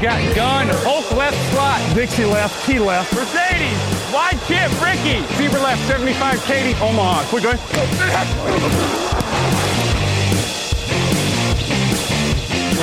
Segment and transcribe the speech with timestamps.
[0.00, 1.80] Got gun, Hulk left slot.
[1.94, 3.12] Dixie left, T left.
[3.14, 3.78] Mercedes,
[4.14, 5.22] wide chip, Ricky.
[5.34, 7.24] Fever left, 75, Katie, Omaha.
[7.26, 7.58] Quick going.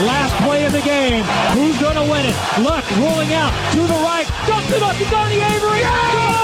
[0.06, 1.24] Last play of the game.
[1.54, 2.36] Who's going to win it?
[2.60, 4.28] Luck rolling out to the right.
[4.46, 5.80] Dumps it up to Donnie Avery.
[5.80, 6.42] Good!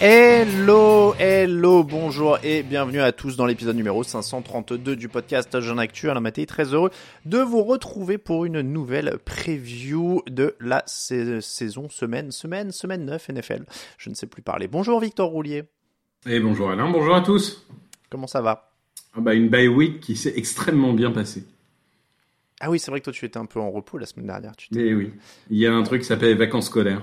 [0.00, 6.10] Hello, hello, bonjour et bienvenue à tous dans l'épisode numéro 532 du podcast Jean Actu.
[6.10, 6.90] Alain Mattei, très heureux
[7.24, 13.28] de vous retrouver pour une nouvelle preview de la sa- saison, semaine, semaine, semaine 9
[13.30, 13.64] NFL.
[13.96, 14.66] Je ne sais plus parler.
[14.68, 15.64] Bonjour Victor Roulier,
[16.26, 17.64] Et bonjour Alain, bonjour à tous.
[18.10, 18.72] comment ça va?
[19.16, 21.44] Ah bah une bye week qui s'est extrêmement bien passée.
[22.60, 24.56] Ah oui, c'est vrai que toi tu étais un peu en repos la semaine dernière.
[24.56, 25.12] Tu Mais oui,
[25.50, 27.02] il y a un truc qui s'appelle vacances scolaires.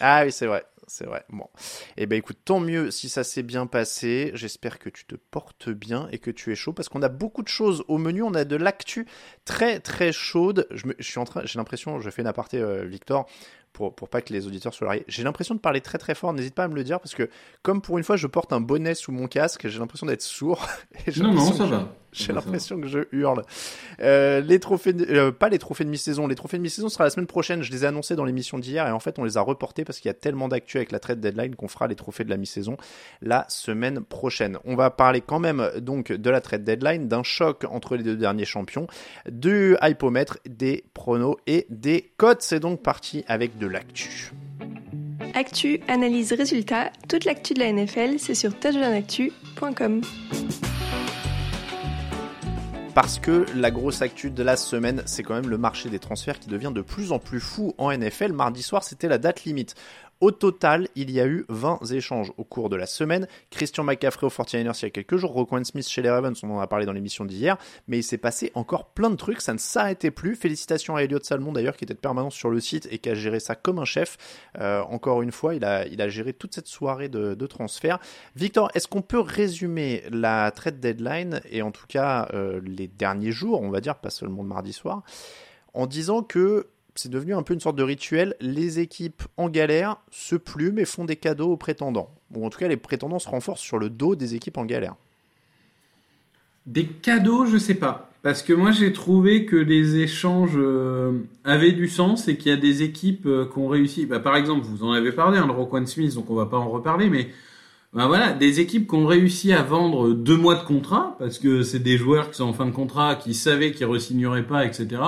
[0.00, 1.24] Ah oui, c'est vrai, c'est vrai.
[1.30, 1.48] Bon,
[1.96, 4.30] eh ben écoute, tant mieux si ça s'est bien passé.
[4.34, 7.42] J'espère que tu te portes bien et que tu es chaud parce qu'on a beaucoup
[7.42, 8.22] de choses au menu.
[8.22, 9.06] On a de l'actu
[9.44, 10.66] très très chaude.
[10.70, 13.26] Je, me- je suis en train, j'ai l'impression, je fais une aparté, euh, Victor.
[13.72, 15.04] Pour, pour pas que les auditeurs soient largués.
[15.06, 17.28] J'ai l'impression de parler très très fort, n'hésite pas à me le dire parce que
[17.62, 20.66] comme pour une fois je porte un bonnet sous mon casque, j'ai l'impression d'être sourd.
[21.06, 21.94] Et Non, non, ça va.
[22.26, 23.42] J'ai l'impression que je hurle.
[24.00, 26.26] Euh, les trophées, de- euh, pas les trophées de mi-saison.
[26.26, 27.62] Les trophées de mi-saison sera la semaine prochaine.
[27.62, 29.98] Je les ai annoncés dans l'émission d'hier et en fait on les a reportés parce
[30.00, 32.36] qu'il y a tellement d'actu avec la trade deadline qu'on fera les trophées de la
[32.36, 32.76] mi-saison
[33.20, 34.58] la semaine prochaine.
[34.64, 38.16] On va parler quand même donc de la trade deadline, d'un choc entre les deux
[38.16, 38.86] derniers champions,
[39.30, 42.42] du hypomètre, des pronos et des cotes.
[42.42, 44.32] C'est donc parti avec de l'actu.
[45.34, 50.00] Actu, analyse, résultat, toute l'actu de la NFL, c'est sur touchdownactu.com.
[52.96, 56.40] parce que la grosse actu de la semaine, c'est quand même le marché des transferts
[56.40, 58.32] qui devient de plus en plus fou en NFL.
[58.32, 59.74] Mardi soir, c'était la date limite.
[60.20, 63.28] Au total, il y a eu 20 échanges au cours de la semaine.
[63.50, 66.50] Christian McCaffrey au 49ers il y a quelques jours, Roquan Smith chez les Ravens, on
[66.52, 69.52] en a parlé dans l'émission d'hier, mais il s'est passé encore plein de trucs, ça
[69.52, 70.34] ne s'arrêtait plus.
[70.34, 73.14] Félicitations à Elliot Salmon d'ailleurs qui était de permanence sur le site et qui a
[73.14, 74.16] géré ça comme un chef.
[74.58, 77.98] Euh, encore une fois, il a, géré toute cette soirée de, de transfert.
[78.36, 83.32] Victor, est-ce qu'on peut résumer la trade deadline et en tout cas euh, les derniers
[83.32, 85.02] jours, on va dire, pas seulement le mardi soir,
[85.74, 86.68] en disant que
[87.00, 88.34] c'est devenu un peu une sorte de rituel.
[88.40, 92.10] Les équipes en galère se plument et font des cadeaux aux prétendants.
[92.34, 94.94] Ou en tout cas, les prétendants se renforcent sur le dos des équipes en galère.
[96.66, 98.10] Des cadeaux, je sais pas.
[98.26, 101.12] Parce que moi j'ai trouvé que les échanges euh,
[101.44, 104.04] avaient du sens et qu'il y a des équipes euh, qui ont réussi.
[104.04, 106.56] Bah, par exemple, vous en avez parlé, hein, de Roquan Smith, donc on va pas
[106.56, 107.28] en reparler, mais
[107.92, 111.62] bah, voilà, des équipes qui ont réussi à vendre deux mois de contrat, parce que
[111.62, 115.00] c'est des joueurs qui sont en fin de contrat, qui savaient qu'ils re-signeraient pas, etc.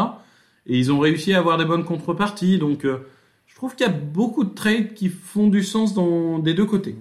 [0.68, 2.58] Et ils ont réussi à avoir des bonnes contreparties.
[2.58, 3.06] Donc euh,
[3.46, 6.66] je trouve qu'il y a beaucoup de trades qui font du sens dans, des deux
[6.66, 6.96] côtés.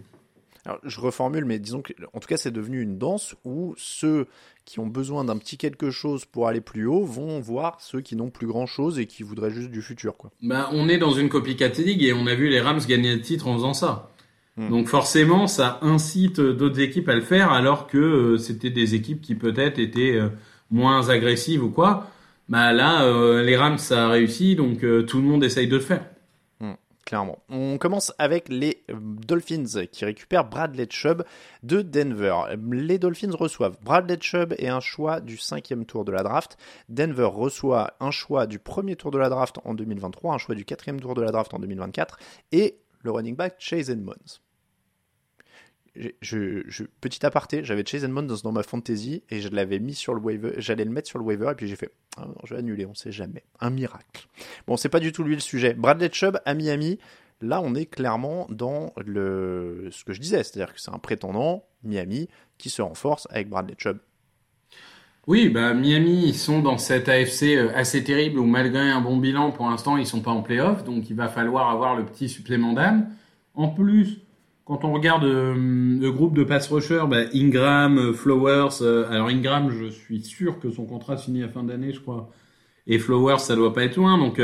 [0.66, 4.28] Alors, je reformule, mais disons que, en tout cas, c'est devenu une danse où ceux
[4.66, 8.18] qui ont besoin d'un petit quelque chose pour aller plus haut vont voir ceux qui
[8.18, 10.30] n'ont plus grand chose et qui voudraient juste du futur, quoi.
[10.42, 13.22] Bah, on est dans une copycat league et on a vu les Rams gagner le
[13.22, 14.12] titre en faisant ça.
[14.58, 14.70] Hmm.
[14.70, 19.22] Donc forcément, ça incite d'autres équipes à le faire, alors que euh, c'était des équipes
[19.22, 20.30] qui peut-être étaient euh,
[20.70, 22.08] moins agressives ou quoi.
[22.50, 25.76] Bah là, euh, les Rams ça a réussi, donc euh, tout le monde essaye de
[25.76, 26.04] le faire.
[27.08, 27.40] Clairement.
[27.48, 31.24] On commence avec les euh, Dolphins qui récupèrent Bradley Chubb
[31.64, 32.36] de Denver.
[32.70, 36.58] Les Dolphins reçoivent Bradley Chubb et un choix du cinquième tour de la draft.
[36.90, 40.66] Denver reçoit un choix du premier tour de la draft en 2023, un choix du
[40.66, 42.20] quatrième tour de la draft en 2024
[42.52, 44.42] et le running back Chase Edmonds.
[46.22, 50.14] Je, petit aparté, j'avais Chase Edmonds dans, dans, ma fantasy et je l'avais mis sur
[50.14, 52.60] le waiver, j'allais le mettre sur le waiver et puis j'ai fait, ah je vais
[52.60, 54.28] annuler, on sait jamais, un miracle.
[54.68, 55.74] Bon, c'est pas du tout lui le sujet.
[55.74, 57.00] Bradley Chubb à Miami,
[57.42, 61.66] là on est clairement dans le ce que je disais, c'est-à-dire que c'est un prétendant
[61.84, 62.28] Miami
[62.58, 63.98] qui se renforce avec Bradley Chubb.
[65.28, 69.18] Oui, bah Miami, ils sont dans cette AFC euh, assez terrible où malgré un bon
[69.18, 72.30] bilan, pour l'instant, ils sont pas en playoff, donc il va falloir avoir le petit
[72.30, 73.10] supplément d'âme.
[73.54, 74.22] En plus,
[74.68, 79.72] quand on regarde euh, le groupe de pass rushers, bah, Ingram, euh, Flowers, alors Ingram,
[79.72, 82.30] je suis sûr que son contrat finit à fin d'année, je crois,
[82.86, 84.42] et Flowers, ça doit pas être loin, donc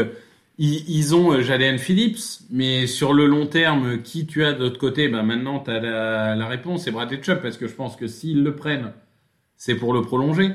[0.58, 4.80] ils, ils, ont Jalen Phillips, mais sur le long terme, qui tu as de l'autre
[4.80, 5.08] côté?
[5.10, 8.08] Bah, Maintenant, tu as la, la réponse, c'est Bradley Chubb, parce que je pense que
[8.08, 8.94] s'ils le prennent,
[9.58, 10.52] c'est pour le prolonger.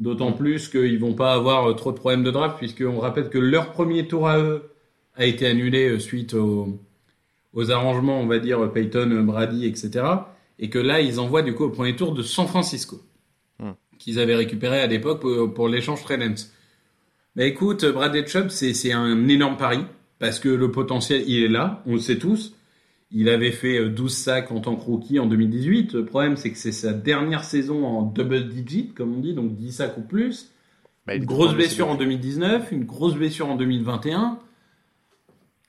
[0.00, 3.38] D'autant plus qu'ils vont pas avoir euh, trop de problèmes de draft, puisqu'on rappelle que
[3.38, 4.70] leur premier tour à eux
[5.14, 6.34] a été annulé euh, suite
[7.54, 10.04] aux, arrangements, on va dire, Peyton, Brady, etc.
[10.58, 13.00] Et que là, ils envoient du coup au premier tour de San Francisco,
[13.58, 13.72] hmm.
[13.98, 15.20] qu'ils avaient récupéré à l'époque
[15.54, 16.50] pour, l'échange Trellens.
[17.36, 19.84] Mais écoute, Bradley Chubb, c'est un énorme pari,
[20.18, 22.54] parce que le potentiel, il est là, on le sait tous.
[23.10, 25.92] Il avait fait 12 euh, sacs en tant que rookie en 2018.
[25.94, 29.54] Le problème, c'est que c'est sa dernière saison en double digit, comme on dit, donc
[29.54, 30.50] 10 sacs ou plus.
[31.06, 34.38] Bah, une grosse blessure en 2019, une grosse blessure en 2021.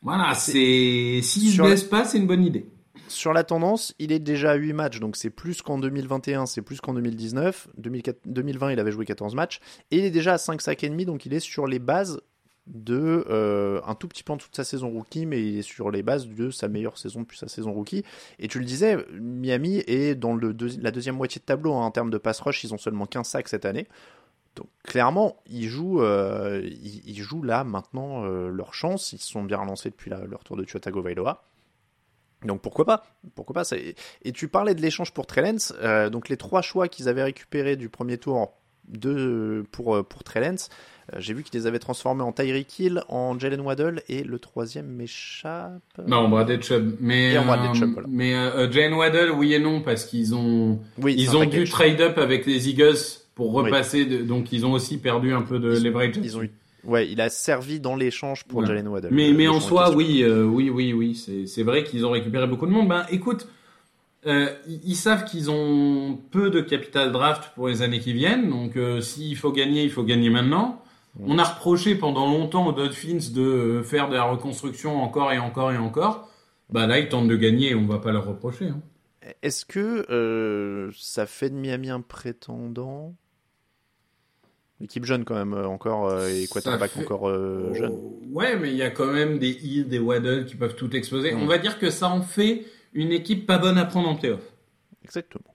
[0.05, 2.69] Voilà, c'est s'il ne blesse pas, c'est une bonne idée.
[3.07, 6.61] Sur la tendance, il est déjà à 8 matchs, donc c'est plus qu'en 2021, c'est
[6.61, 7.69] plus qu'en 2019.
[7.77, 9.59] 2020, il avait joué 14 matchs.
[9.89, 12.21] Et il est déjà à 5 sacs et demi, donc il est sur les bases
[12.67, 15.89] de euh, un tout petit peu en toute sa saison rookie, mais il est sur
[15.89, 18.03] les bases de sa meilleure saison depuis sa saison rookie.
[18.37, 21.89] Et tu le disais, Miami est dans le la deuxième moitié de tableau hein, en
[21.89, 23.87] termes de pass rush, ils ont seulement 15 sacs cette année.
[24.55, 29.13] Donc clairement, ils jouent, euh, ils, jouent là maintenant euh, leur chance.
[29.13, 31.43] Ils se sont bien relancés depuis leur tour de Tua Vailoa.
[32.43, 33.03] Donc pourquoi pas?
[33.33, 33.63] Pourquoi pas?
[34.23, 35.73] Et tu parlais de l'échange pour Trellens.
[36.11, 38.53] donc les trois choix qu'ils avaient récupérés du premier tour
[38.87, 40.69] de, pour, pour Trellens,
[41.13, 44.39] euh, j'ai vu qu'ils les avaient transformés en Tyreek Hill, en Jalen Waddle et le
[44.39, 45.81] troisième m'échappe.
[46.07, 46.95] Non, Bradley Chubb.
[46.99, 47.41] Mais, euh,
[48.07, 52.17] mais euh, Jalen Waddle, oui et non, parce qu'ils ont, ils ont dû trade up
[52.17, 52.97] avec les Eagles
[53.35, 54.05] pour repasser.
[54.05, 56.15] donc ils ont aussi perdu un peu de leverage.
[56.17, 56.51] Ils ont eu
[56.83, 59.09] Ouais, il a servi dans l'échange pour Jalen Waddle.
[59.11, 62.71] Mais, mais en soi, oui, oui, oui, oui, c'est vrai qu'ils ont récupéré beaucoup de
[62.71, 62.87] monde.
[62.87, 63.47] Ben, écoute,
[64.27, 68.51] euh, ils savent qu'ils ont peu de capital draft pour les années qui viennent.
[68.51, 70.83] Donc, s'il faut gagner, il faut gagner maintenant.
[71.23, 75.71] On a reproché pendant longtemps aux Dolphins de faire de la reconstruction encore et encore
[75.71, 76.29] et encore.
[76.69, 78.67] Bah là, ils tentent de gagner et on va pas leur reprocher.
[78.67, 78.81] Hein.
[79.41, 83.15] Est-ce que euh, ça fait de Miami un prétendant?
[84.81, 87.01] L'équipe jeune quand même euh, encore euh, et quarterback fait...
[87.01, 87.29] encore
[87.73, 87.93] jeune.
[87.93, 90.93] Oh, ouais, mais il y a quand même des Hill, des Waddle qui peuvent tout
[90.95, 91.33] exploser.
[91.33, 94.41] On va dire que ça en fait une équipe pas bonne à prendre en playoff.
[95.03, 95.53] Exactement.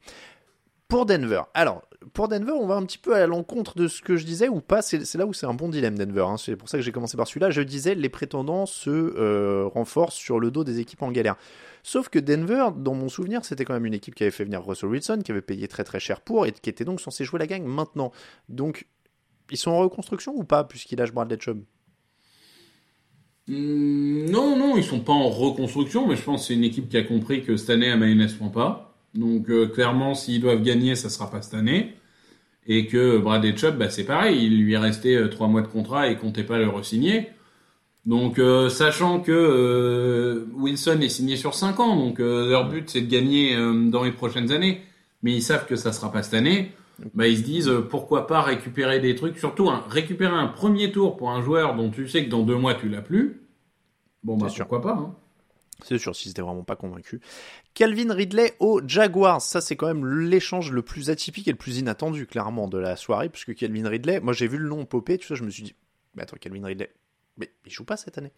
[0.89, 1.83] Pour Denver, alors
[2.15, 4.61] pour Denver, on va un petit peu à l'encontre de ce que je disais ou
[4.61, 4.81] pas.
[4.81, 6.25] C'est là où c'est un bon dilemme, Denver.
[6.27, 6.37] Hein.
[6.39, 7.51] C'est pour ça que j'ai commencé par celui-là.
[7.51, 11.37] Je disais, les prétendants se euh, renforcent sur le dos des équipes en galère.
[11.83, 14.65] Sauf que Denver, dans mon souvenir, c'était quand même une équipe qui avait fait venir
[14.65, 17.39] Russell Wilson, qui avait payé très très cher pour, et qui était donc censé jouer
[17.39, 18.13] la gang maintenant.
[18.49, 18.87] Donc,
[19.51, 21.63] ils sont en reconstruction ou pas, puisqu'il lâche Bradley Chubb
[23.49, 26.89] hmm, Non, non, ils sont pas en reconstruction, mais je pense que c'est une équipe
[26.89, 28.97] qui a compris que cette année, à Mayonnaise prend pas.
[29.15, 31.95] Donc euh, clairement, s'ils doivent gagner, ça sera pas cette année.
[32.67, 35.67] Et que Bradley Chubb, bah, c'est pareil, il lui est resté euh, trois mois de
[35.67, 37.29] contrat et comptait pas le re-signer.
[38.07, 43.11] Donc euh, sachant que Wilson est signé sur 5 ans, donc leur but c'est de
[43.11, 43.55] gagner
[43.91, 44.81] dans les prochaines années,
[45.23, 46.73] mais ils savent que ça sera pas cette année.
[47.15, 51.31] Bah, ils se disent pourquoi pas récupérer des trucs, surtout récupérer un premier tour pour
[51.31, 53.43] un joueur dont tu sais que dans deux mois tu l'as plus.
[54.23, 54.93] Bon bah pourquoi pas.
[54.93, 55.15] Hein.
[55.85, 57.21] C'est sûr, si c'était vraiment pas convaincu.
[57.75, 61.79] Calvin Ridley aux Jaguars, ça c'est quand même l'échange le plus atypique et le plus
[61.79, 65.27] inattendu, clairement, de la soirée, puisque Calvin Ridley, moi j'ai vu le nom popper, tout
[65.27, 65.75] ça, je me suis dit,
[66.15, 66.91] mais attends, Calvin Ridley,
[67.41, 68.33] mais il joue pas cette année.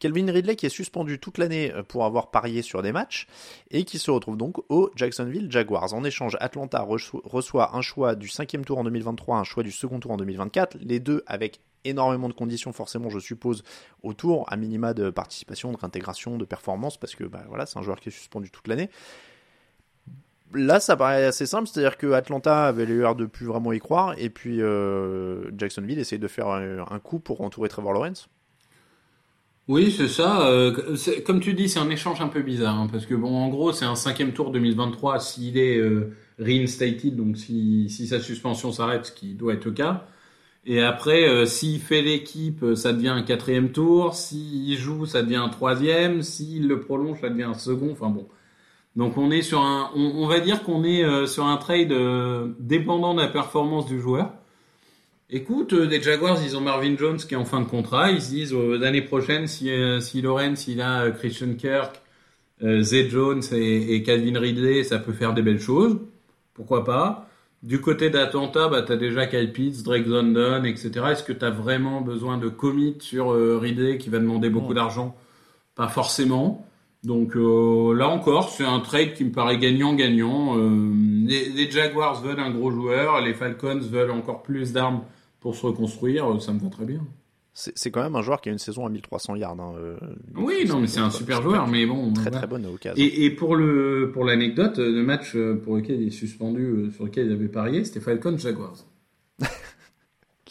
[0.00, 3.26] Calvin Ridley qui est suspendu toute l'année euh, pour avoir parié sur des matchs
[3.70, 5.94] et qui se retrouve donc au Jacksonville Jaguars.
[5.94, 10.00] En échange, Atlanta reçoit un choix du cinquième tour en 2023, un choix du second
[10.00, 13.62] tour en 2024, les deux avec énormément de conditions forcément je suppose
[14.02, 17.82] autour à minima de participation, de réintégration, de performance parce que bah, voilà c'est un
[17.82, 18.90] joueur qui est suspendu toute l'année.
[20.54, 24.14] Là ça paraît assez simple, c'est-à-dire que Atlanta avait l'air de plus vraiment y croire
[24.18, 28.28] et puis euh, Jacksonville essaye de faire un, coup pour entourer Trevor Lawrence.
[29.68, 30.48] Oui, c'est ça.
[30.48, 30.96] Euh,
[31.26, 33.72] comme tu dis, c'est un échange un peu bizarre hein, parce que bon, en gros,
[33.72, 39.06] c'est un cinquième tour 2023 s'il est euh, reinstated, donc si, si sa suspension s'arrête,
[39.06, 40.06] ce qui doit être le cas.
[40.64, 44.14] Et après, euh, s'il fait l'équipe, ça devient un quatrième tour.
[44.14, 46.22] S'il joue, ça devient un troisième.
[46.22, 47.90] S'il le prolonge, ça devient un second.
[47.92, 48.26] Enfin bon.
[48.96, 51.94] Donc on est sur un, on, va dire qu'on est sur un trade
[52.58, 54.32] dépendant de la performance du joueur.
[55.30, 58.10] Écoute, euh, les Jaguars, ils ont Marvin Jones qui est en fin de contrat.
[58.10, 62.00] Ils se disent euh, l'année prochaine, si, euh, si Lawrence, il a euh, Christian Kirk,
[62.62, 65.98] Zay Jones et, et Calvin Ridley, ça peut faire des belles choses.
[66.54, 67.28] Pourquoi pas?
[67.62, 70.90] Du côté d'Atlanta, bah, tu as déjà Kyle Pitts, Drake London, etc.
[71.10, 73.30] Est-ce que tu as vraiment besoin de commit sur
[73.60, 75.14] Ridley qui va demander beaucoup d'argent?
[75.76, 76.66] Pas forcément.
[77.04, 80.56] Donc là encore, c'est un trade qui me paraît gagnant-gagnant.
[80.56, 85.02] Les, les Jaguars veulent un gros joueur, les Falcons veulent encore plus d'armes
[85.40, 86.30] pour se reconstruire.
[86.30, 87.00] Euh, Ça me va très bien.
[87.54, 89.56] C'est quand même un joueur qui a une saison à 1300 yards.
[89.58, 89.96] hein, euh,
[90.36, 92.12] Oui, non, mais c'est un super joueur, mais bon.
[92.12, 92.38] Très voilà.
[92.38, 92.94] très bonne occasion.
[93.04, 96.90] Et, et pour le pour l'anecdote, le match euh, pour lequel il est suspendu, euh,
[96.92, 98.76] sur lequel il avait parié, c'était Falcons Jaguars.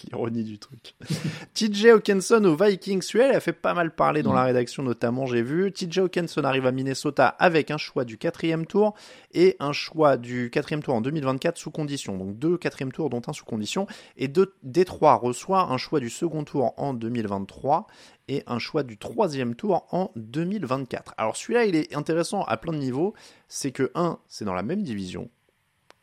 [0.06, 0.96] Ironie du truc.
[1.54, 5.26] TJ Hawkinson aux Vikings, celui-là, il a fait pas mal parler dans la rédaction, notamment,
[5.26, 5.72] j'ai vu.
[5.72, 8.94] TJ Hawkinson arrive à Minnesota avec un choix du quatrième tour
[9.34, 12.18] et un choix du quatrième tour en 2024 sous condition.
[12.18, 13.88] Donc deux quatrième tours, dont un sous condition.
[14.18, 17.88] Et deux, Détroit reçoit un choix du second tour en 2023
[18.28, 21.14] et un choix du troisième tour en 2024.
[21.18, 23.14] Alors celui-là, il est intéressant à plein de niveaux.
[23.48, 25.30] C'est que, un, c'est dans la même division,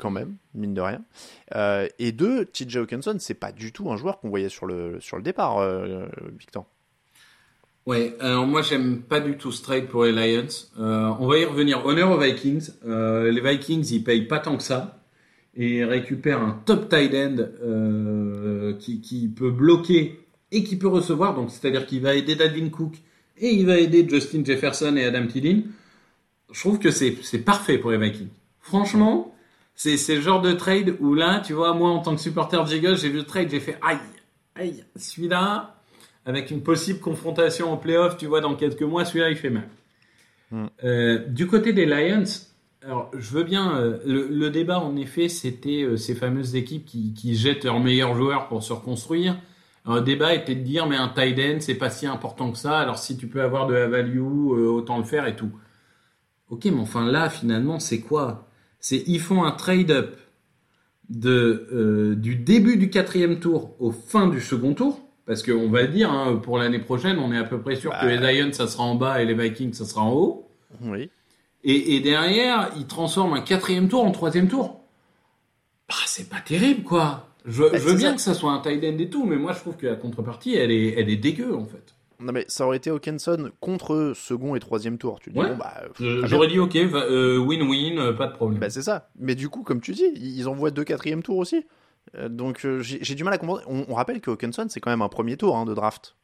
[0.04, 1.02] quand même, mine de rien.
[1.56, 5.00] Euh, et deux, TJ Hawkinson, c'est pas du tout un joueur qu'on voyait sur le,
[5.00, 6.04] sur le départ, euh,
[6.38, 6.66] Victor.
[7.87, 10.46] Ouais, alors moi j'aime pas du tout ce trade pour les Lions.
[10.78, 11.87] Euh, on va y revenir.
[11.87, 12.68] Honneur aux Vikings.
[12.84, 15.00] Les Vikings, ils payent pas tant que ça
[15.56, 20.20] et récupèrent un top tight end qui, qui peut bloquer
[20.52, 21.34] et qui peut recevoir.
[21.34, 22.96] Donc c'est-à-dire qu'il va aider Dalvin Cook
[23.38, 25.64] et il va aider Justin Jefferson et Adam Thielen.
[26.52, 28.28] Je trouve que c'est parfait pour les Vikings.
[28.61, 29.34] Franchement,
[29.75, 32.62] c'est c'est le genre de trade où là, tu vois, moi en tant que supporter
[32.64, 33.99] de j'ai vu le trade, j'ai fait aïe,
[34.54, 35.75] aïe, celui-là
[36.26, 39.69] avec une possible confrontation en playoff, tu vois, dans quelques mois, celui-là, il fait mal.
[40.85, 42.25] Euh, du côté des Lions,
[42.83, 46.87] alors je veux bien, euh, le, le débat en effet, c'était euh, ces fameuses équipes
[46.87, 49.37] qui, qui jettent leurs meilleurs joueurs pour se reconstruire.
[49.85, 52.59] Alors, le débat était de dire, mais un tight end, c'est pas si important que
[52.59, 55.50] ça, alors si tu peux avoir de la value, autant le faire et tout.
[56.50, 58.47] Ok, mais enfin là, finalement, c'est quoi?
[58.87, 60.14] C'est ils font un trade-up
[61.09, 65.81] de euh, du début du quatrième tour au fin du second tour, parce qu'on va
[65.81, 68.53] le dire, hein, pour l'année prochaine, on est à peu près sûr que les Lions,
[68.53, 70.50] ça sera en bas et les Vikings, ça sera en haut.
[70.83, 71.09] Oui.
[71.62, 74.83] Et, et derrière, ils transforment un quatrième tour en troisième tour.
[75.88, 77.31] Bah, c'est pas terrible, quoi.
[77.47, 78.17] Je, Bah, je veux bien ça.
[78.17, 80.57] que ça soit un tight end et tout, mais moi, je trouve que la contrepartie,
[80.57, 81.95] elle est, elle est dégueu, en fait.
[82.25, 85.21] Non mais ça aurait été Hawkinson contre second et troisième tour.
[85.21, 85.50] Tu dis Ouais.
[85.50, 88.59] bon bah euh, J'aurais dit, ok, euh, win-win, euh, pas de problème.
[88.61, 89.11] Bah c'est ça.
[89.19, 91.64] Mais du coup, comme tu dis, ils envoient deux quatrième tours aussi.
[92.16, 93.62] Euh, donc j'ai du mal à comprendre.
[93.66, 96.16] On, on rappelle que Hawkinson c'est quand même un premier tour hein, de draft.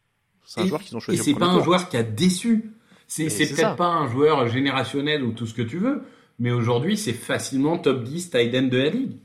[0.45, 1.21] C'est un Et- joueur qu'ils ont Et choisi.
[1.21, 2.73] au c'est pas un joueur qui a déçu.
[3.07, 6.03] C'est Et peut-être pas un joueur générationnel ou tout ce que tu veux,
[6.39, 9.17] mais aujourd'hui, c'est facilement top 10 tight end de la ligue.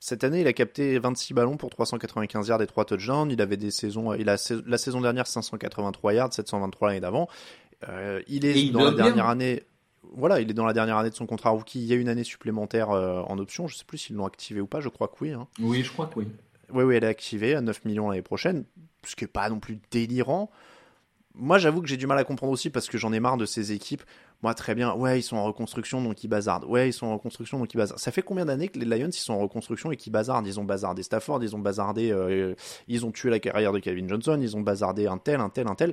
[0.00, 3.30] Cette année, il a capté 26 ballons pour 395 yards et 3 touchdowns.
[3.30, 4.36] Il avait des saisons, il a
[4.66, 7.28] la saison dernière 583 yards, 723 l'année d'avant.
[7.88, 9.04] Euh, il est il dans la bien.
[9.04, 9.62] dernière année.
[10.14, 11.80] Voilà, il est dans la dernière année de son contrat rookie.
[11.80, 13.66] Il y a une année supplémentaire euh, en option.
[13.66, 14.80] Je sais plus s'ils l'ont activé ou pas.
[14.80, 15.32] Je crois que oui.
[15.32, 15.48] Hein.
[15.60, 16.28] Oui, je crois que oui.
[16.72, 18.64] Oui, oui, elle est activée à 9 millions l'année prochaine,
[19.04, 20.50] ce qui n'est pas non plus délirant.
[21.34, 23.46] Moi, j'avoue que j'ai du mal à comprendre aussi parce que j'en ai marre de
[23.46, 24.02] ces équipes.
[24.42, 26.64] Moi, très bien, ouais, ils sont en reconstruction, donc ils bazardent.
[26.66, 27.98] Ouais, ils sont en reconstruction, donc ils bazardent.
[28.00, 30.46] Ça fait combien d'années que les Lions, ils sont en reconstruction et qu'ils bazardent?
[30.46, 32.54] Ils ont bazardé Stafford, ils ont bazardé, euh,
[32.86, 35.66] ils ont tué la carrière de Calvin Johnson, ils ont bazardé un tel, un tel,
[35.68, 35.92] un tel.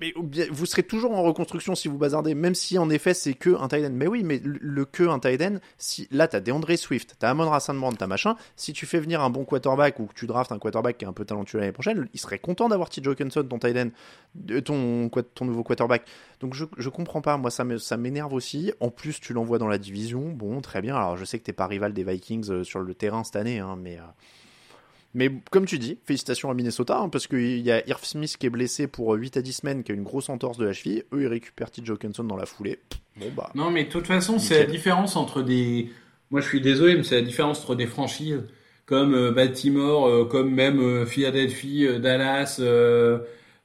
[0.00, 0.14] Mais
[0.50, 3.68] vous serez toujours en reconstruction si vous bazardez, même si en effet c'est que un
[3.68, 3.90] tight.
[3.92, 5.42] Mais oui, mais le, que un tight
[5.76, 9.20] si là t'as DeAndre Swift, t'as Amon Rassan Brown, t'as machin, si tu fais venir
[9.20, 11.72] un bon quarterback ou que tu draftes un quarterback qui est un peu talentueux l'année
[11.72, 13.92] prochaine, il serait content d'avoir TJ Hawkinson, ton tight
[14.64, 16.06] ton, nouveau quarterback.
[16.40, 17.64] Donc je, je comprends pas, moi ça
[17.96, 18.72] m'énerve aussi.
[18.80, 20.96] En plus, tu l'envoies dans la division, bon, très bien.
[20.96, 23.58] Alors je sais que t'es pas rival des Vikings euh, sur le terrain cette année,
[23.58, 23.98] hein, mais.
[23.98, 24.02] euh,
[25.14, 28.46] mais comme tu dis, félicitations à Minnesota, hein, parce qu'il y a Irv Smith qui
[28.46, 31.04] est blessé pour 8 à 10 semaines, qui a une grosse entorse de la cheville.
[31.12, 32.78] Eux, ils récupèrent TJ Hawkinson dans la foulée.
[33.16, 33.50] Bon, bah.
[33.54, 35.90] Non, mais de toute façon, c'est la différence entre des.
[36.30, 38.44] Moi, je suis désolé, mais c'est la différence entre des franchises
[38.86, 43.18] comme euh, Baltimore, euh, comme même euh, Philadelphie, Dallas, euh,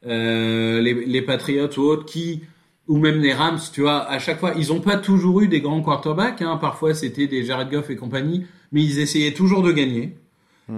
[0.06, 2.44] euh, les, les Patriots ou autres, qui
[2.88, 5.62] ou même les Rams, tu vois, à chaque fois, ils ont pas toujours eu des
[5.62, 6.42] grands quarterbacks.
[6.42, 10.16] Hein, parfois, c'était des Jared Goff et compagnie, mais ils essayaient toujours de gagner.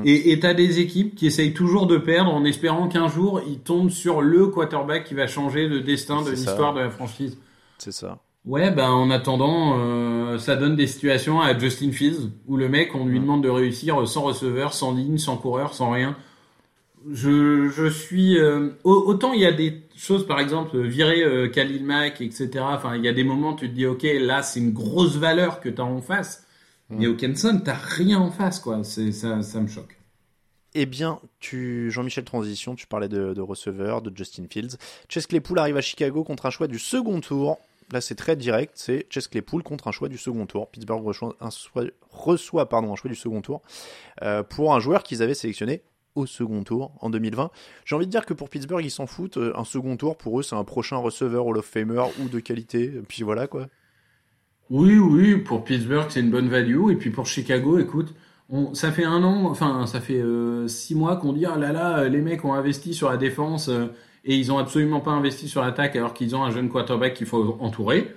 [0.03, 3.59] Et et t'as des équipes qui essayent toujours de perdre en espérant qu'un jour ils
[3.59, 7.37] tombent sur le quarterback qui va changer le destin de l'histoire de la franchise.
[7.77, 8.19] C'est ça.
[8.45, 12.95] Ouais, ben en attendant, euh, ça donne des situations à Justin Fields où le mec,
[12.95, 16.15] on lui demande de réussir sans receveur, sans ligne, sans coureur, sans rien.
[17.11, 21.47] je, je suis euh, au- autant il y a des choses par exemple virer euh,
[21.47, 24.59] Khalil Mack etc enfin il y a des moments tu te dis ok là c'est
[24.59, 26.46] une grosse valeur que tu as en face
[26.89, 29.97] Mais Hawkinson t'as rien en face quoi c'est ça ça me choque
[30.73, 34.77] Eh bien, tu Jean-Michel Transition, tu parlais de, de receveur, de Justin Fields.
[35.09, 37.57] Chase Claypool arrive à Chicago contre un choix du second tour.
[37.91, 40.69] Là, c'est très direct, c'est Chase Claypool contre un choix du second tour.
[40.69, 43.61] Pittsburgh reçoit un, choix- reçoit, pardon, un choix du second tour
[44.23, 45.81] euh, pour un joueur qu'ils avaient sélectionné
[46.15, 47.49] au second tour en 2020.
[47.85, 49.37] J'ai envie de dire que pour Pittsburgh, ils s'en foutent.
[49.37, 52.39] Euh, Un second tour, pour eux, c'est un prochain receveur Hall of Famer ou de
[52.39, 52.83] qualité.
[52.85, 53.67] Et puis voilà, quoi.
[54.69, 56.91] Oui, oui, pour Pittsburgh, c'est une bonne value.
[56.91, 58.13] Et puis pour Chicago, écoute,
[58.73, 62.07] ça fait un an, enfin, ça fait euh, six mois qu'on dit, ah là là,
[62.07, 63.87] les mecs ont investi sur la défense euh,
[64.25, 67.27] et ils ont absolument pas investi sur l'attaque alors qu'ils ont un jeune quarterback qu'il
[67.27, 68.13] faut entourer.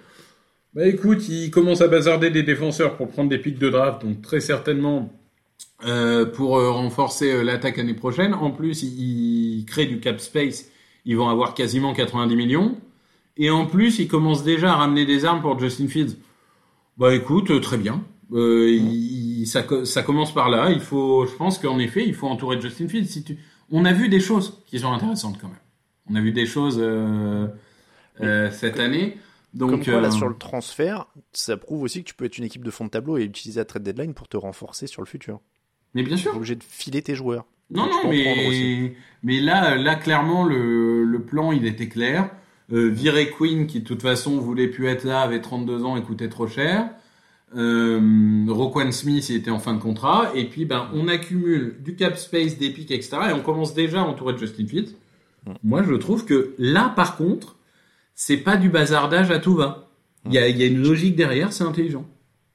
[0.75, 4.23] Bah écoute, ils commencent à bazarder des défenseurs pour prendre des pics de draft, donc
[4.23, 5.11] très certainement
[5.85, 8.35] euh, pour euh, renforcer euh, l'attaque l'année prochaine.
[8.35, 10.71] En plus, ils créent du cap space,
[11.07, 12.77] ils vont avoir quasiment 90 millions.
[13.37, 16.17] Et en plus, ils commencent déjà à ramener des armes pour Justin Fields.
[17.01, 18.05] Bah écoute, euh, très bien.
[18.33, 20.71] Euh, il- ça, co- ça commence par là.
[20.71, 23.07] Il faut, je pense qu'en effet, il faut entourer Justin Fields.
[23.09, 23.39] Si tu,
[23.73, 25.57] on a vu des choses qui sont intéressantes quand même.
[26.11, 27.49] On a vu des choses euh,
[28.21, 29.17] euh, cette année.
[29.55, 32.45] Donc Comme quoi, là, sur le transfert, ça prouve aussi que tu peux être une
[32.45, 35.07] équipe de fond de tableau et utiliser la trade deadline pour te renforcer sur le
[35.07, 35.41] futur.
[35.95, 36.31] mais bien sûr.
[36.31, 37.47] T'es obligé de filer tes joueurs.
[37.73, 42.31] Non, Donc, tu non, mais, mais là, là, clairement, le, le plan, il était clair.
[42.73, 46.03] Euh, virer Queen, qui de toute façon voulait plus être là, avait 32 ans et
[46.03, 46.89] coûtait trop cher.
[47.57, 50.31] Euh, Roquan Smith, il était en fin de contrat.
[50.35, 53.17] Et puis, ben, on accumule du cap space, des pics, etc.
[53.31, 54.95] Et on commence déjà à entourer de Justin Fields.
[55.65, 57.57] Moi, je trouve que là, par contre,
[58.15, 59.89] c'est pas du bazardage à tout va.
[60.27, 62.05] Il y a, il y a une logique derrière, c'est intelligent.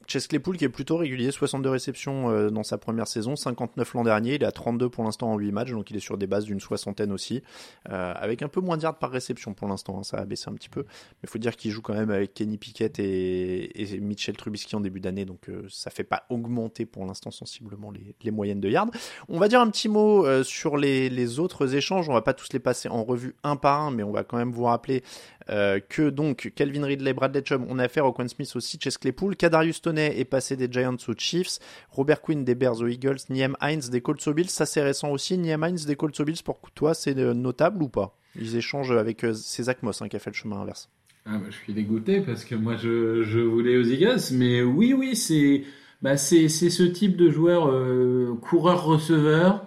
[0.08, 4.04] Chase Claypool qui est plutôt régulier, 62 réceptions euh, dans sa première saison, 59 l'an
[4.04, 6.28] dernier, il est à 32 pour l'instant en 8 matchs, donc il est sur des
[6.28, 7.42] bases d'une soixantaine aussi,
[7.90, 10.50] euh, avec un peu moins de yards par réception pour l'instant, hein, ça a baissé
[10.50, 13.82] un petit peu, mais il faut dire qu'il joue quand même avec Kenny Pickett et,
[13.82, 17.91] et Mitchell Trubisky en début d'année, donc euh, ça fait pas augmenter pour l'instant sensiblement
[17.91, 18.89] les, les moyennes de yards.
[19.30, 22.34] On va dire un petit mot euh, sur les, les autres échanges, on va pas
[22.34, 25.04] tous les passer en revue un par un, mais on va quand même vous rappeler
[25.49, 28.97] euh, que donc Calvin Ridley, Bradley Chubb, on a affaire au Quan Smith aussi, Chase
[28.97, 31.60] Claypool, Kadarius Toney est passé des Giants aux Chiefs,
[31.91, 35.12] Robert Quinn des Bears aux Eagles, Niem Hines des Colts aux Bills, ça c'est récent
[35.12, 38.17] aussi, Niem Hines des Colts aux Bills, pour toi c'est euh, notable ou pas?
[38.39, 40.89] Ils échangent avec euh, c'est Zach Moss hein, qui a fait le chemin inverse.
[41.27, 45.15] Ah bah, je suis dégoûté parce que moi je, voulais aux Eagles, mais oui oui
[45.15, 45.63] c'est
[46.01, 49.63] bah c'est ce type de joueur euh, coureur receveur,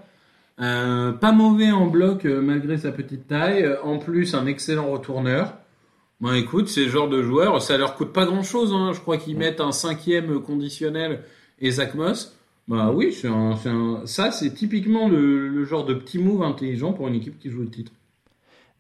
[0.57, 5.55] pas mauvais en bloc malgré sa petite taille, en plus un excellent retourneur.
[6.21, 8.93] Bon écoute, ces genres de joueurs, ça leur coûte pas grand chose, hein.
[8.93, 11.25] je crois qu'ils mettent un cinquième conditionnel
[11.61, 12.37] et Zach Moss.
[12.69, 16.43] Bah oui, c'est un, c'est un- ça c'est typiquement le, le genre de petit move
[16.43, 17.93] intelligent pour une équipe qui joue le titre.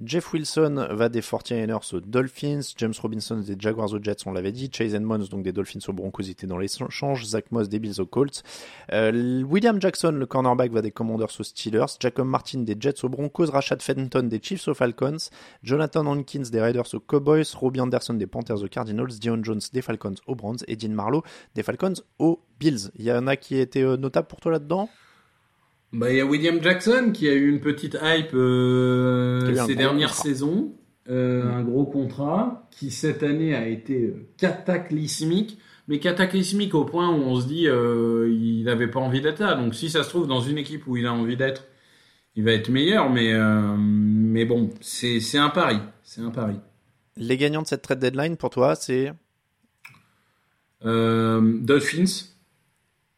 [0.04, 4.52] Jeff Wilson va des 49ers aux Dolphins, James Robinson des Jaguars aux Jets, on l'avait
[4.52, 8.00] dit, Chase Edmonds donc des Dolphins aux Broncos était dans l'échange, Zach Moss des Bills
[8.00, 8.44] aux Colts,
[8.92, 13.08] Euh, William Jackson le cornerback va des Commanders aux Steelers, Jacob Martin des Jets aux
[13.08, 15.16] Broncos, Rashad Fenton des Chiefs aux Falcons,
[15.64, 19.82] Jonathan Hankins des Raiders aux Cowboys, Robbie Anderson des Panthers aux Cardinals, Dion Jones des
[19.82, 21.24] Falcons aux Browns et Dean Marlowe
[21.56, 22.90] des Falcons aux Bills.
[22.96, 24.88] Il y en a qui étaient euh, notables pour toi là-dedans?
[25.92, 29.74] Bah, il y a William Jackson qui a eu une petite hype euh, ces gros
[29.74, 30.22] dernières contrat.
[30.22, 30.74] saisons,
[31.08, 37.08] euh, un gros contrat qui cette année a été euh, cataclysmique, mais cataclysmique au point
[37.08, 39.54] où on se dit euh, il n'avait pas envie d'être là.
[39.54, 41.64] Donc si ça se trouve dans une équipe où il a envie d'être,
[42.36, 46.56] il va être meilleur, mais euh, mais bon, c'est c'est un pari, c'est un pari.
[47.16, 49.14] Les gagnants de cette trade deadline pour toi c'est?
[50.84, 52.26] Euh, Dolphins,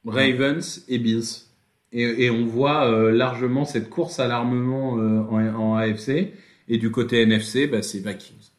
[0.07, 1.50] Ravens et Bills.
[1.93, 6.33] Et, et on voit euh, largement cette course à l'armement euh, en, en AFC.
[6.69, 8.51] Et du côté NFC, bah, c'est Vikings.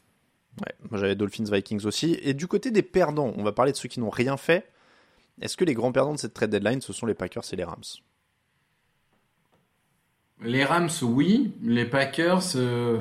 [0.60, 2.17] Ouais, moi j'avais Dolphins Vikings aussi.
[2.22, 4.67] Et du côté des perdants, on va parler de ceux qui n'ont rien fait.
[5.41, 7.63] Est-ce que les grands perdants de cette trade deadline, ce sont les Packers et les
[7.63, 7.84] Rams?
[10.44, 11.54] Les Rams, oui.
[11.63, 13.00] Les Packers, euh,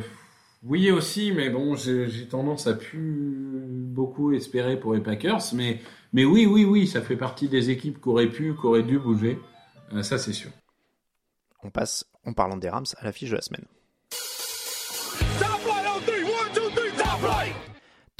[0.63, 1.33] oui aussi.
[1.33, 5.43] Mais bon, j'ai j'ai tendance à plus beaucoup espérer pour les Packers.
[5.55, 5.81] Mais,
[6.13, 8.99] mais oui, oui, oui, ça fait partie des équipes qui auraient pu, qui auraient dû
[8.99, 9.39] bouger.
[9.93, 10.51] Euh, ça, c'est sûr.
[11.63, 13.67] On passe, en parlant des Rams, à l'affiche de la semaine.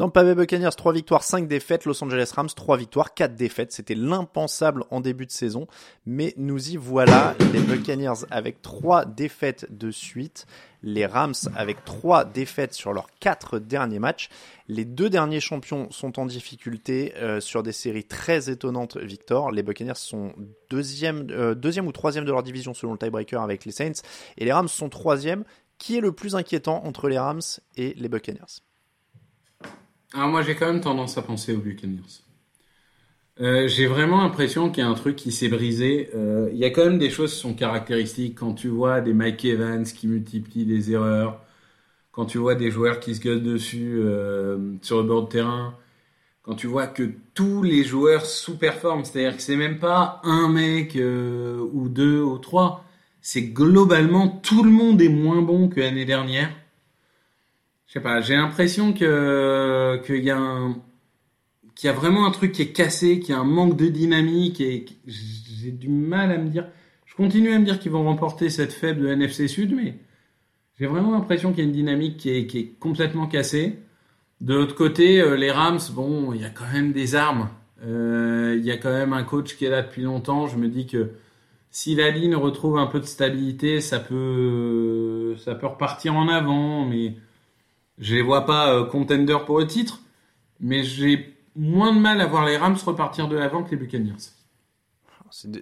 [0.01, 1.85] Tampa Bay Buccaneers, 3 victoires, 5 défaites.
[1.85, 3.71] Los Angeles Rams, 3 victoires, 4 défaites.
[3.71, 5.67] C'était l'impensable en début de saison.
[6.07, 7.35] Mais nous y voilà.
[7.53, 10.47] Les Buccaneers avec 3 défaites de suite.
[10.83, 14.31] Les Rams avec 3 défaites sur leurs 4 derniers matchs.
[14.69, 19.51] Les deux derniers champions sont en difficulté euh, sur des séries très étonnantes, Victor.
[19.51, 20.33] Les Buccaneers sont
[20.71, 24.01] deuxième, euh, deuxième ou troisième de leur division selon le tiebreaker avec les Saints.
[24.39, 25.45] Et les Rams sont troisième.
[25.77, 27.43] Qui est le plus inquiétant entre les Rams
[27.77, 28.63] et les Buccaneers?
[30.15, 32.23] Alors moi j'ai quand même tendance à penser aux Buccaneers.
[33.41, 36.11] Euh, j'ai vraiment l'impression qu'il y a un truc qui s'est brisé.
[36.15, 39.15] Euh, il y a quand même des choses qui sont caractéristiques quand tu vois des
[39.15, 41.41] Mike Evans qui multiplient les erreurs,
[42.13, 45.75] quand tu vois des joueurs qui se gueulent dessus euh, sur le bord de terrain,
[46.43, 50.97] quand tu vois que tous les joueurs sous-performent, c'est-à-dire que c'est même pas un mec
[50.97, 52.85] ou deux ou trois,
[53.23, 56.51] c'est globalement tout le monde est moins bon que l'année dernière.
[57.91, 60.69] Je sais pas, j'ai l'impression que qu'il y a
[61.75, 63.89] qu'il y a vraiment un truc qui est cassé, qu'il y a un manque de
[63.89, 66.69] dynamique et j'ai du mal à me dire.
[67.05, 69.97] Je continue à me dire qu'ils vont remporter cette faible de NFC Sud, mais
[70.79, 73.81] j'ai vraiment l'impression qu'il y a une dynamique qui est, qui est complètement cassée.
[74.41, 77.49] De l'autre côté, euh, les Rams, bon, il y a quand même des armes.
[77.83, 80.47] Euh, il y a quand même un coach qui est là depuis longtemps.
[80.47, 81.11] Je me dis que
[81.73, 86.85] si la ligne retrouve un peu de stabilité, ça peut, ça peut repartir en avant,
[86.87, 87.17] mais
[88.01, 90.01] je les vois pas euh, contender pour le titre,
[90.59, 94.33] mais j'ai moins de mal à voir les Rams repartir de l'avant que les Buccaneers.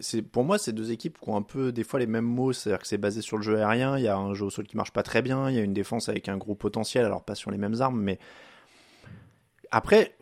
[0.01, 2.55] C'est, pour moi, c'est deux équipes qui ont un peu des fois les mêmes mots,
[2.55, 4.67] c'est-à-dire que c'est basé sur le jeu aérien, il y a un jeu au sol
[4.67, 7.23] qui marche pas très bien, il y a une défense avec un gros potentiel, alors
[7.23, 8.19] pas sur les mêmes armes, mais
[9.71, 10.17] après,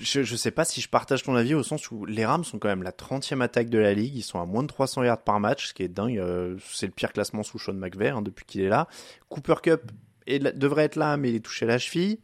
[0.00, 2.58] je, je sais pas si je partage ton avis au sens où les Rams sont
[2.58, 5.22] quand même la 30e attaque de la ligue, ils sont à moins de 300 yards
[5.22, 8.22] par match, ce qui est dingue, euh, c'est le pire classement sous Sean McVay hein,
[8.22, 8.88] depuis qu'il est là.
[9.28, 9.92] Cooper Cup
[10.26, 12.18] et devrait être là, mais il est touché à la cheville.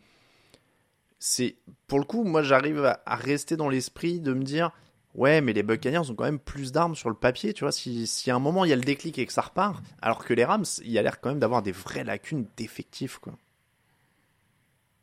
[1.18, 4.70] C'est pour le coup, moi j'arrive à, rester dans l'esprit de me dire
[5.14, 7.72] ouais, mais les Buccaneers ont quand même plus d'armes sur le papier, tu vois.
[7.72, 10.24] Si, si à un moment il y a le déclic et que ça repart, alors
[10.24, 13.34] que les Rams, il y a l'air quand même d'avoir des vraies lacunes d'effectifs, quoi.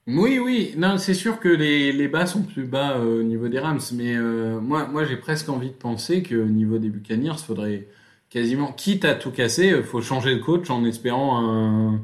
[0.08, 3.48] Oui, oui, non, c'est sûr que les, les, bas sont plus bas euh, au niveau
[3.48, 7.38] des Rams, mais euh, moi, moi j'ai presque envie de penser qu'au niveau des Buccaneers,
[7.38, 7.88] faudrait
[8.32, 12.02] quasiment, quitte à tout casser, il faut changer de coach en espérant un,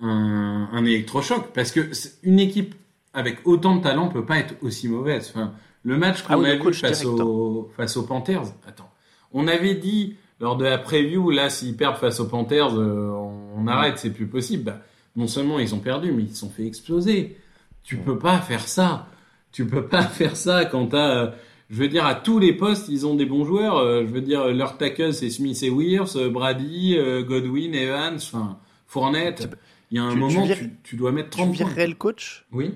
[0.00, 1.90] un, un électrochoc parce que
[2.22, 2.74] une équipe
[3.12, 5.32] avec autant de talent peut pas être aussi mauvaise.
[5.34, 8.90] Enfin, le match qu'on ah a vu face, aux, face aux Panthers, attends,
[9.32, 13.10] on avait dit lors de la preview, là, s'ils perdent face aux Panthers, euh,
[13.56, 14.64] on, arrête, c'est plus possible.
[14.64, 14.80] Bah,
[15.16, 17.36] non seulement ils ont perdu, mais ils se sont fait exploser.
[17.82, 19.06] Tu peux pas faire ça.
[19.52, 21.30] Tu peux pas faire ça quand t'as, euh,
[21.68, 23.76] je veux dire, à tous les postes, ils ont des bons joueurs.
[23.78, 29.48] Euh, je veux dire, leur tackle, c'est Smith et Wears, Brady, Godwin, Evans, enfin, Fournette.
[29.90, 32.46] Il y a un moment, tu, tu, dois mettre 30 tu virerais le coach?
[32.52, 32.74] Oui.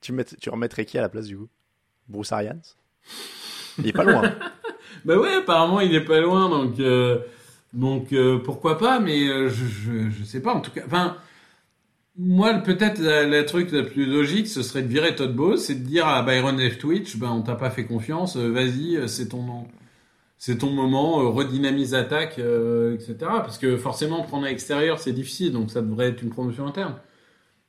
[0.00, 1.48] Tu, met, tu remettrais qui à la place du coup?
[2.08, 2.60] Bruce Arians?
[3.78, 4.34] Il est pas loin.
[5.04, 7.18] bah ouais, apparemment il est pas loin, donc euh,
[7.72, 10.82] donc euh, pourquoi pas, mais euh, je, je, je sais pas en tout cas.
[10.84, 11.16] Enfin,
[12.18, 15.86] moi peut-être le truc le plus logique, ce serait de virer Todd Bowles, c'est de
[15.86, 16.76] dire à Byron F.
[16.78, 19.66] Twitch, ben on t'a pas fait confiance, vas-y, c'est ton nom
[20.40, 23.14] c'est ton moment, euh, redynamise attaque, euh, etc.
[23.20, 26.94] Parce que forcément, prendre à l'extérieur, c'est difficile, donc ça devrait être une promotion interne.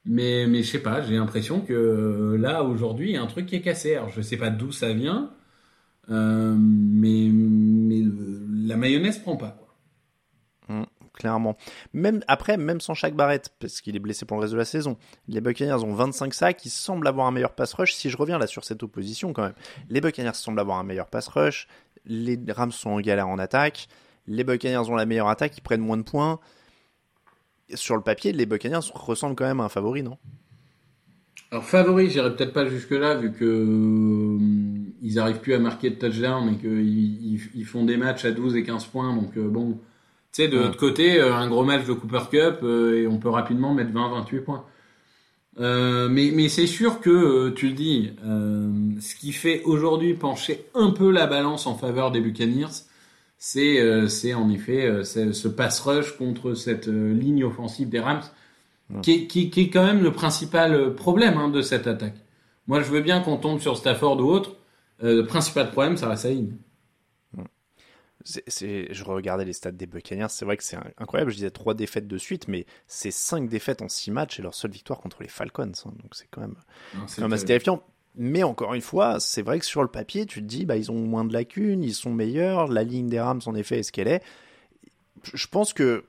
[0.06, 3.28] Mais, mais je sais pas, j'ai l'impression que euh, là, aujourd'hui, il y a un
[3.28, 3.96] truc qui est cassé.
[3.96, 5.32] Alors, je sais pas d'où ça vient,
[6.08, 8.04] mais, mais
[8.66, 9.58] la mayonnaise prend pas.
[9.60, 10.74] Quoi.
[10.74, 11.58] Mmh, clairement.
[11.92, 14.66] Même après, même sans chaque barrette, parce qu'il est blessé pour le reste de la
[14.66, 17.94] saison, les Buccaneers ont 25 sacs, ils semblent avoir un meilleur pass rush.
[17.94, 19.56] Si je reviens là sur cette opposition, quand même,
[19.90, 21.68] les Buccaneers semblent avoir un meilleur pass rush
[22.06, 23.88] les Rams sont en galère en attaque,
[24.28, 26.40] les Buccaneers ont la meilleure attaque, ils prennent moins de points.
[27.74, 30.18] Sur le papier, les Buccaneers ressemblent quand même à un favori, non?
[31.52, 34.38] Alors favori, j'irai peut-être pas jusque là vu que euh,
[35.02, 38.56] ils arrivent plus à marquer de touchdown et qu'ils ils, font des matchs à 12
[38.56, 39.80] et 15 points, donc euh, bon.
[40.32, 43.30] Tu sais, de l'autre côté, euh, un gros match de Cooper Cup et on peut
[43.30, 44.64] rapidement mettre 20-28 points.
[45.60, 50.14] Euh, mais, mais c'est sûr que euh, tu le dis, euh, ce qui fait aujourd'hui
[50.14, 52.86] pencher un peu la balance en faveur des Buccaneers,
[53.38, 58.22] c'est c'est en effet ce pass rush contre cette ligne offensive des Rams,
[59.02, 62.18] qui, qui, qui, est quand même le principal problème hein, de cette attaque.
[62.68, 64.58] Moi, je veux bien qu'on tombe sur Stafford ou autre.
[65.02, 66.52] le principal problème, ça reste la ligne
[68.26, 71.32] je regardais les stats des Buccaneers, c'est vrai que c'est incroyable.
[71.32, 74.54] Je disais trois défaites de suite, mais c'est cinq défaites en six matchs et leur
[74.54, 75.72] seule victoire contre les Falcons.
[75.86, 75.94] Hein.
[76.02, 76.56] donc c'est quand même,
[76.94, 77.84] quand même assez terrifiant.
[78.16, 80.92] Mais encore une fois, c'est vrai que sur le papier, tu te dis, bah, ils
[80.92, 82.68] ont moins de lacunes, ils sont meilleurs.
[82.68, 84.22] La ligne des Rams, en effet, est ce qu'elle est.
[85.34, 86.04] Je pense que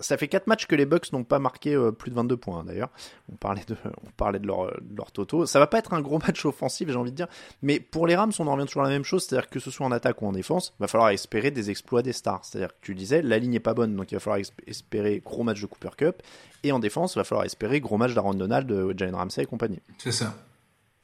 [0.00, 2.60] Ça fait 4 matchs que les Bucks n'ont pas marqué euh, plus de 22 points
[2.60, 2.90] hein, d'ailleurs.
[3.32, 3.62] On parlait
[4.16, 5.46] parlait de leur, toto.
[5.46, 7.26] Ça va pas être un gros match offensif, j'ai envie de dire.
[7.62, 9.70] Mais pour les Rams, on en revient toujours à la même chose, c'est-à-dire que ce
[9.70, 12.44] soit en attaque ou en défense, va falloir espérer des exploits des stars.
[12.44, 15.42] C'est-à-dire que tu disais, la ligne est pas bonne, donc il va falloir espérer gros
[15.42, 16.22] match de Cooper Cup.
[16.62, 19.46] Et en défense, il va falloir espérer gros match d'Aaron Donald, de Jalen Ramsey et
[19.46, 19.80] compagnie.
[19.98, 20.34] C'est ça.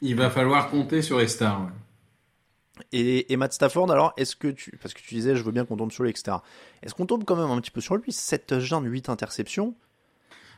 [0.00, 1.70] Il va falloir compter sur les stars.
[2.92, 4.76] Et, Matt Stafford, alors, est-ce que tu.
[4.82, 6.38] Parce que tu disais, je veux bien qu'on tombe sur lui, etc.
[6.82, 9.74] Est-ce qu'on tombe quand même un petit peu sur lui 7 touchdowns, 8 interceptions?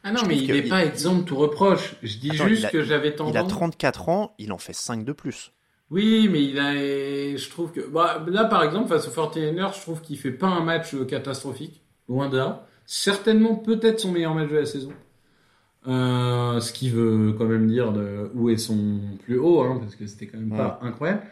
[0.03, 1.97] Ah non, mais il n'est pas exempt de tout reproche.
[2.03, 3.35] Je dis juste que j'avais tendance.
[3.35, 5.53] Il a 34 ans, il en fait 5 de plus.
[5.91, 6.73] Oui, mais il a.
[6.73, 7.81] Je trouve que.
[7.81, 11.83] Bah, là, par exemple, face aux 49ers, je trouve qu'il fait pas un match catastrophique.
[12.09, 12.67] Loin de là.
[12.87, 14.93] Certainement, peut-être son meilleur match de la saison.
[15.89, 19.95] Euh, ce qui veut quand même dire de où est son plus haut, hein, parce
[19.95, 21.23] que c'était quand même pas incroyable.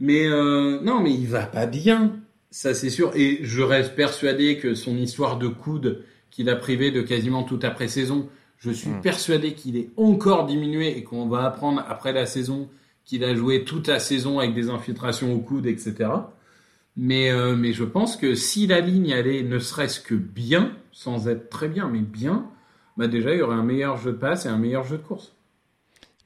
[0.00, 2.16] Mais euh, non, mais il va pas bien,
[2.50, 3.12] ça c'est sûr.
[3.14, 7.64] Et je reste persuadé que son histoire de coude qu'il a privé de quasiment toute
[7.64, 9.00] après-saison, je suis hmm.
[9.02, 12.68] persuadé qu'il est encore diminué et qu'on va apprendre après la saison
[13.04, 16.10] qu'il a joué toute la saison avec des infiltrations au coude, etc.
[16.96, 21.28] Mais, euh, mais je pense que si la ligne allait ne serait-ce que bien, sans
[21.28, 22.46] être très bien, mais bien,
[22.96, 25.02] bah déjà il y aurait un meilleur jeu de passe et un meilleur jeu de
[25.02, 25.32] course.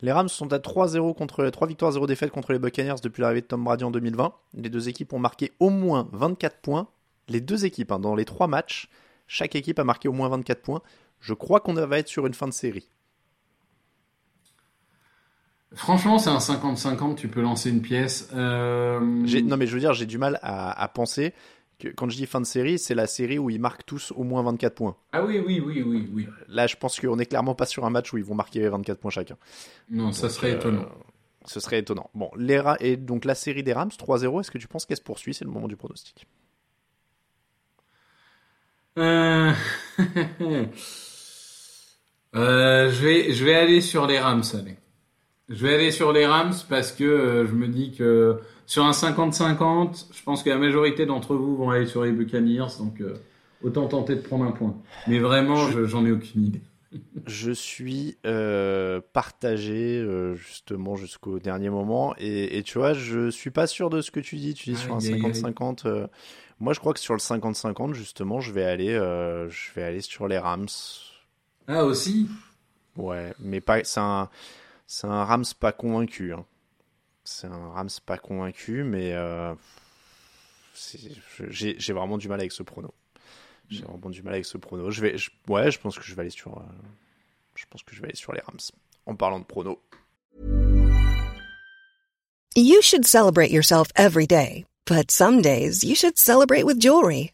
[0.05, 3.40] Les Rams sont à 3-0 contre 3 victoires 0 défaites contre les Buccaneers depuis l'arrivée
[3.40, 4.35] de Tom Brady en 2020.
[4.53, 6.88] Les deux équipes ont marqué au moins 24 points.
[7.29, 8.90] Les deux équipes hein, dans les trois matchs,
[9.27, 10.83] chaque équipe a marqué au moins 24 points.
[11.21, 12.90] Je crois qu'on va être sur une fin de série.
[15.73, 18.29] Franchement, c'est un 50-50, tu peux lancer une pièce.
[18.35, 21.33] Euh, non, mais je veux dire, j'ai du mal à penser
[21.97, 24.42] quand je dis fin de série, c'est la série où ils marquent tous au moins
[24.42, 24.97] 24 points.
[25.12, 26.29] Ah oui, oui, oui, oui, oui.
[26.49, 28.99] Là, je pense qu'on n'est clairement pas sur un match où ils vont marquer 24
[28.99, 29.37] points chacun.
[29.90, 30.87] Non, ça serait euh, étonnant.
[31.44, 32.11] Ce serait étonnant.
[32.14, 35.03] Bon, les et donc la série des Rams 3-0, est-ce que tu penses qu'elle se
[35.03, 35.35] poursuit?
[35.35, 36.27] C'est le moment du pronostic.
[38.97, 39.53] Euh...
[42.37, 42.90] euh...
[42.90, 44.77] je, vais, je vais aller sur les Rams, allez.
[45.49, 50.07] Je vais aller sur les Rams parce que je me dis que sur un 50-50,
[50.12, 53.14] je pense que la majorité d'entre vous vont aller sur les Buccaneers, donc euh,
[53.62, 54.74] autant tenter de prendre un point.
[55.07, 56.62] Mais vraiment, j'en ai aucune idée.
[57.27, 63.66] je suis euh, partagé euh, justement jusqu'au dernier moment et, tu vois, je suis pas
[63.66, 64.55] sûr de ce que tu dis.
[64.55, 66.09] Tu dis sur un 50-50.
[66.61, 70.29] moi, je crois que sur le 50-50, justement, je vais aller, je vais aller sur
[70.29, 70.68] les Rams.
[71.66, 72.29] Ah aussi?
[72.96, 73.83] Ouais, mais pas.
[73.85, 74.29] C'est un,
[74.87, 76.33] c'est un Rams pas convaincu.
[76.33, 76.44] Hein.
[77.24, 79.54] C'est un Rams pas convaincu, mais euh,
[81.48, 82.92] j'ai vraiment du mal avec ce prono.
[83.70, 84.90] J'ai vraiment du mal avec ce prono.
[84.90, 85.16] Je vais,
[85.48, 86.62] ouais, je pense que je vais aller sur, euh,
[87.54, 88.58] je pense que je vais aller sur les Rams.
[89.06, 89.82] En parlant de prono.
[92.56, 97.34] You should celebrate yourself every day, but some days you should celebrate with jewelry.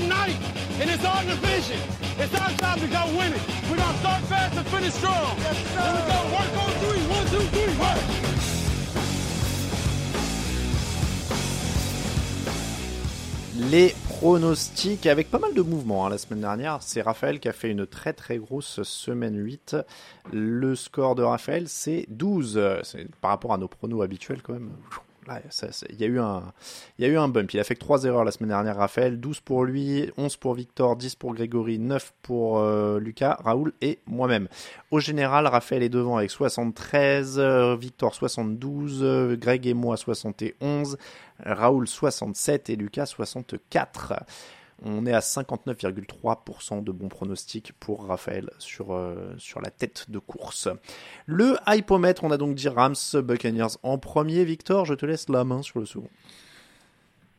[0.00, 0.36] our night,
[0.80, 1.78] and it's our division.
[2.18, 3.42] It's our time to go win it.
[3.70, 5.36] We're going to start fast and finish strong.
[5.38, 5.80] Yes, sir.
[5.80, 7.02] And we're going to work on three.
[7.16, 7.98] One, two, three, work.
[13.70, 16.78] Les pronostics avec pas mal de mouvements hein, la semaine dernière.
[16.80, 19.76] C'est Raphaël qui a fait une très très grosse semaine 8.
[20.32, 22.80] Le score de Raphaël c'est 12.
[22.82, 24.72] C'est par rapport à nos pronos habituels quand même
[25.88, 26.06] il y, a
[27.08, 27.52] eu un, bump.
[27.52, 29.20] Il a fait que 3 erreurs la semaine dernière, Raphaël.
[29.20, 34.00] 12 pour lui, 11 pour Victor, 10 pour Grégory, 9 pour euh, Lucas, Raoul et
[34.06, 34.48] moi-même.
[34.90, 40.96] Au général, Raphaël est devant avec 73, euh, Victor 72, euh, Greg et moi 71,
[41.44, 44.14] Raoul 67 et Lucas 64.
[44.82, 50.18] On est à 59,3% de bons pronostics pour Raphaël sur, euh, sur la tête de
[50.18, 50.68] course.
[51.26, 54.44] Le hypomètre, on a donc dit Rams Buccaneers en premier.
[54.44, 56.10] Victor, je te laisse la main sur le second.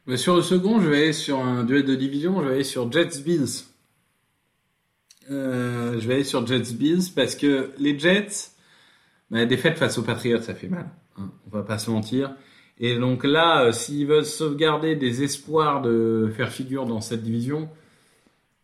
[0.08, 2.64] Mais sur le second, je vais aller sur un duel de division, je vais aller
[2.64, 3.66] sur Jets Bills.
[5.30, 8.52] Euh, je vais aller sur Jets Bills parce que les Jets,
[9.30, 10.90] bah, la défaite face aux Patriots, ça fait mal.
[11.18, 12.36] Hein, on va pas se mentir.
[12.82, 17.70] Et donc là, euh, s'ils veulent sauvegarder des espoirs de faire figure dans cette division,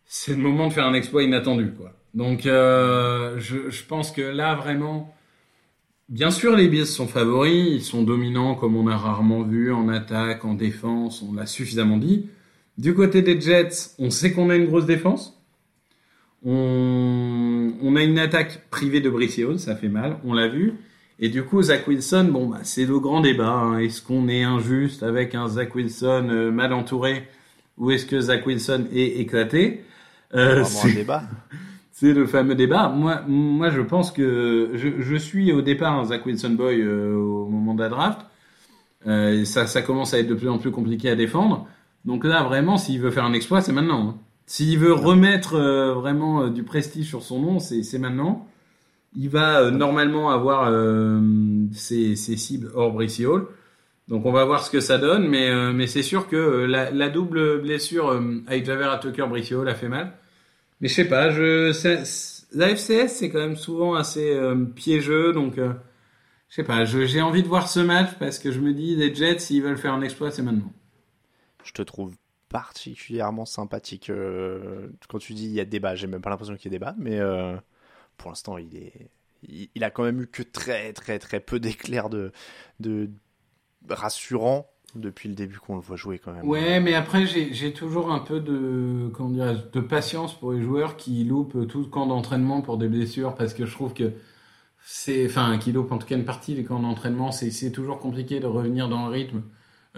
[0.04, 1.92] c'est le moment de faire un exploit inattendu, quoi.
[2.14, 5.14] Donc, euh, je, pense que là, vraiment,
[6.08, 9.88] bien sûr, les Bills sont favoris, ils sont dominants comme on a rarement vu en
[9.88, 12.28] attaque, en défense, on l'a suffisamment dit.
[12.76, 15.38] Du côté des Jets, on sait qu'on a une grosse défense.
[16.44, 20.74] On, a une attaque privée de Brice ça fait mal, on l'a vu.
[21.20, 23.50] Et du coup, Zach Wilson, bon, bah, c'est le grand débat.
[23.50, 23.78] hein.
[23.78, 27.26] Est-ce qu'on est injuste avec un Zach Wilson euh, mal entouré
[27.76, 29.84] ou est-ce que Zach Wilson est éclaté?
[30.34, 31.22] Euh, un c'est- débat.
[31.92, 32.88] c'est le fameux débat.
[32.88, 37.14] Moi, moi, je pense que je, je suis au départ un Zach Wilson boy euh,
[37.16, 38.20] au moment de la draft.
[39.06, 41.66] Euh, ça, ça commence à être de plus en plus compliqué à défendre.
[42.04, 44.08] Donc là, vraiment, s'il veut faire un exploit, c'est maintenant.
[44.10, 44.14] hein.
[44.46, 45.58] S'il veut remettre
[45.94, 48.46] vraiment du prestige sur son nom, c'est maintenant.
[49.16, 51.20] Il va euh, normalement avoir euh,
[51.72, 53.46] ses, cibles hors Brissy Hall.
[54.08, 57.60] Donc on va voir ce que ça donne, mais, euh, c'est sûr que la, double
[57.60, 58.10] blessure
[58.46, 60.12] avec Javer à Tucker Brissy Hall a fait mal.
[60.80, 61.72] Mais je sais pas, je,
[62.56, 64.34] la FCS c'est quand même souvent assez
[64.76, 68.72] piégeux, donc je sais pas, j'ai envie de voir ce match parce que je me
[68.72, 70.72] dis les Jets s'ils veulent faire un exploit c'est maintenant.
[71.64, 72.14] Je te trouve
[72.48, 74.10] particulièrement sympathique
[75.08, 75.96] quand tu dis il y a débat.
[75.96, 77.20] J'ai même pas l'impression qu'il y ait débat, mais
[78.18, 79.10] pour l'instant, il est,
[79.48, 82.32] il, il a quand même eu que très très très peu d'éclairs de,
[82.80, 83.08] de
[83.88, 86.46] rassurants depuis le début qu'on le voit jouer quand même.
[86.46, 90.96] Ouais, mais après j'ai toujours un peu de comment dirais de patience pour les joueurs
[90.96, 94.12] qui loupent tout le camp d'entraînement pour des blessures parce que je trouve que
[94.80, 97.98] c'est enfin qui loupent en tout cas une partie des camps d'entraînement, c'est c'est toujours
[97.98, 99.42] compliqué de revenir dans le rythme.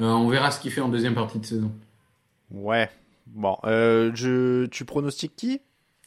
[0.01, 1.73] Euh, on verra ce qu'il fait en deuxième partie de saison.
[2.51, 2.89] Ouais.
[3.27, 5.61] Bon, euh, je, tu pronostiques qui?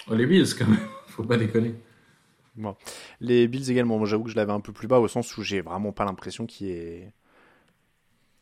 [0.10, 1.76] Oh, les Bills quand même, faut pas déconner.
[3.20, 5.44] Les Bills également, moi j'avoue que je l'avais un peu plus bas au sens où
[5.44, 7.13] j'ai vraiment pas l'impression qu'il y ait.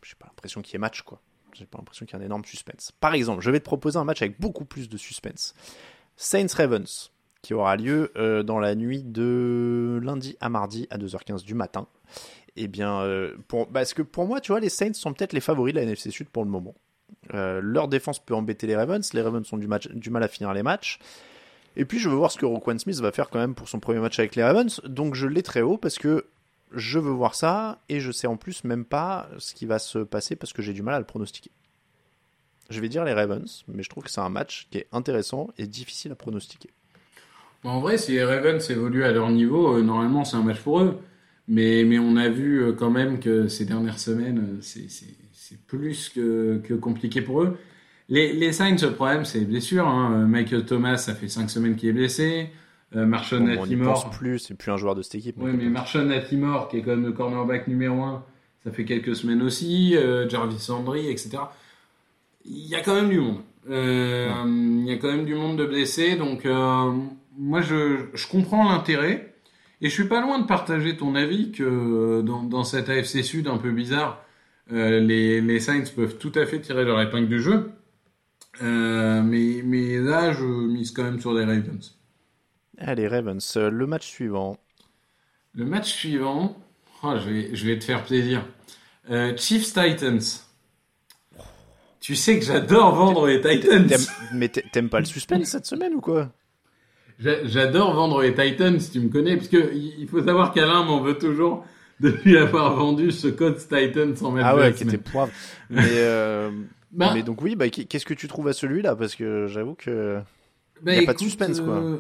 [0.04, 1.22] J'ai pas l'impression qu'il y ait match quoi.
[1.54, 2.92] J'ai pas l'impression qu'il y ait un énorme suspense.
[3.00, 5.54] Par exemple, je vais te proposer un match avec beaucoup plus de suspense.
[6.16, 11.44] Saints Ravens, qui aura lieu euh, dans la nuit de lundi à mardi à 2h15
[11.44, 11.88] du matin.
[12.56, 13.68] Eh bien, euh, pour...
[13.68, 16.12] parce que pour moi, tu vois, les Saints sont peut-être les favoris de la NFC
[16.12, 16.76] Sud pour le moment.
[17.34, 19.14] Euh, leur défense peut embêter les Ravens.
[19.14, 21.00] Les Ravens ont du, du mal à finir les matchs.
[21.76, 23.80] Et puis je veux voir ce que Roquan Smith va faire quand même pour son
[23.80, 24.82] premier match avec les Ravens.
[24.86, 26.26] Donc je l'ai très haut parce que
[26.74, 30.00] je veux voir ça et je sais en plus même pas ce qui va se
[30.00, 31.52] passer parce que j'ai du mal à le pronostiquer.
[32.70, 35.50] Je vais dire les Ravens, mais je trouve que c'est un match qui est intéressant
[35.58, 36.70] et difficile à pronostiquer.
[37.64, 40.80] En vrai, si les Ravens évoluent à leur niveau, euh, normalement c'est un match pour
[40.82, 40.98] eux.
[41.48, 44.88] Mais, mais on a vu euh, quand même que ces dernières semaines, euh, c'est-
[45.68, 47.58] plus que, que compliqué pour eux.
[48.12, 49.88] Les, les Saints, le problème, c'est les blessures.
[49.88, 50.12] Hein.
[50.14, 52.50] Euh, Michael Thomas, ça fait 5 semaines qu'il est blessé.
[52.94, 55.36] Euh, Marshall Bon, on pense plus, c'est plus un joueur de cette équipe.
[55.40, 58.24] Oui, mais Marshall Latimore, qui est quand même le cornerback numéro 1,
[58.66, 59.96] ça fait quelques semaines aussi.
[59.96, 61.38] euh, Jarvis Landry, etc.
[62.44, 63.38] Il y a quand même du monde.
[63.70, 66.18] Euh, Il y a quand même du monde de blessés.
[66.18, 66.44] Donc,
[67.38, 69.34] moi, je, je comprends l'intérêt.
[69.80, 73.48] Et je suis pas loin de partager ton avis que dans, dans cette AFC Sud
[73.48, 74.22] un peu bizarre,
[74.70, 77.72] les, les Saints peuvent tout à fait tirer leur épingle du jeu.
[78.62, 81.96] Euh, mais, mais là, je mise quand même sur les Ravens.
[82.78, 84.58] Allez, Ravens, euh, le match suivant.
[85.54, 86.56] Le match suivant,
[87.04, 88.46] oh, je, vais, je vais te faire plaisir.
[89.10, 90.20] Euh, Chiefs Titans.
[92.00, 93.88] Tu sais que j'adore vendre les Titans.
[94.34, 96.32] Mais t'a- t'aimes pas le suspense cette semaine ou quoi?
[97.20, 100.84] J'a- J'adore vendre les Titans, tu me connais, parce que il il faut savoir qu'Alain
[100.84, 101.64] m'en veut toujours
[102.00, 105.32] depuis avoir vendu ce code Titans sans mettre Ah ouais, qui était poivre.
[105.70, 106.50] Mais, euh,
[106.94, 108.96] Bah- mais donc oui, bah, qu'est-ce que tu trouves à celui-là?
[108.96, 110.20] Parce que j'avoue que
[110.82, 111.76] Bah, y a pas de suspense quoi.
[111.78, 111.98] euh,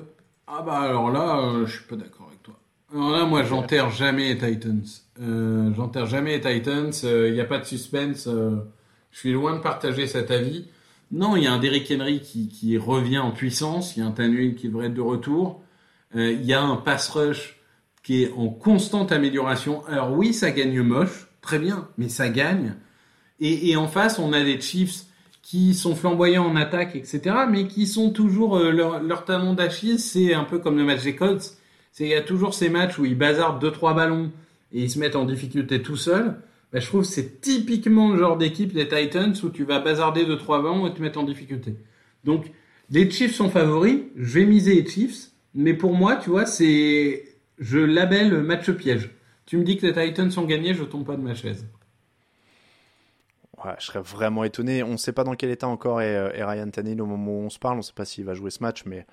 [0.47, 2.55] Ah bah alors là, euh, je suis pas d'accord avec toi.
[2.93, 4.83] Alors là, moi, j'enterre jamais les Titans.
[5.21, 6.91] Euh, j'enterre jamais les Titans.
[7.03, 8.27] Il n'y a pas de suspense.
[8.27, 8.57] euh,
[9.11, 10.67] je suis loin de partager cet avis.
[11.11, 13.95] Non, il y a un Derrick Henry qui, qui revient en puissance.
[13.95, 15.61] Il y a un Tannehill qui devrait être de retour.
[16.15, 17.59] Euh, Il y a un pass rush
[18.03, 19.85] qui est en constante amélioration.
[19.87, 22.75] Alors oui, ça gagne moche, très bien, mais ça gagne.
[23.43, 25.05] Et, en face, on a des Chiefs
[25.41, 29.97] qui sont flamboyants en attaque, etc., mais qui sont toujours euh, leur, talon d'Achille.
[29.97, 31.57] C'est un peu comme le match des Colts.
[31.99, 34.31] Il y a toujours ces matchs où ils bazardent deux trois ballons
[34.71, 36.35] et ils se mettent en difficulté tout seuls.
[36.71, 40.23] Bah, je trouve que c'est typiquement le genre d'équipe des Titans où tu vas bazarder
[40.25, 41.75] deux trois ballons et te mettre en difficulté.
[42.23, 42.45] Donc
[42.91, 44.01] les Chiefs sont favoris.
[44.15, 47.25] Je vais miser les Chiefs, mais pour moi, tu vois, c'est
[47.57, 49.09] je labelle match piège.
[49.47, 51.65] Tu me dis que les Titans sont gagnés, je tombe pas de ma chaise.
[53.57, 54.81] Ouais, je serais vraiment étonné.
[54.83, 57.41] On ne sait pas dans quel état encore est, est Ryan Tannehill au moment où
[57.41, 57.75] on se parle.
[57.75, 59.05] On ne sait pas s'il va jouer ce match, mais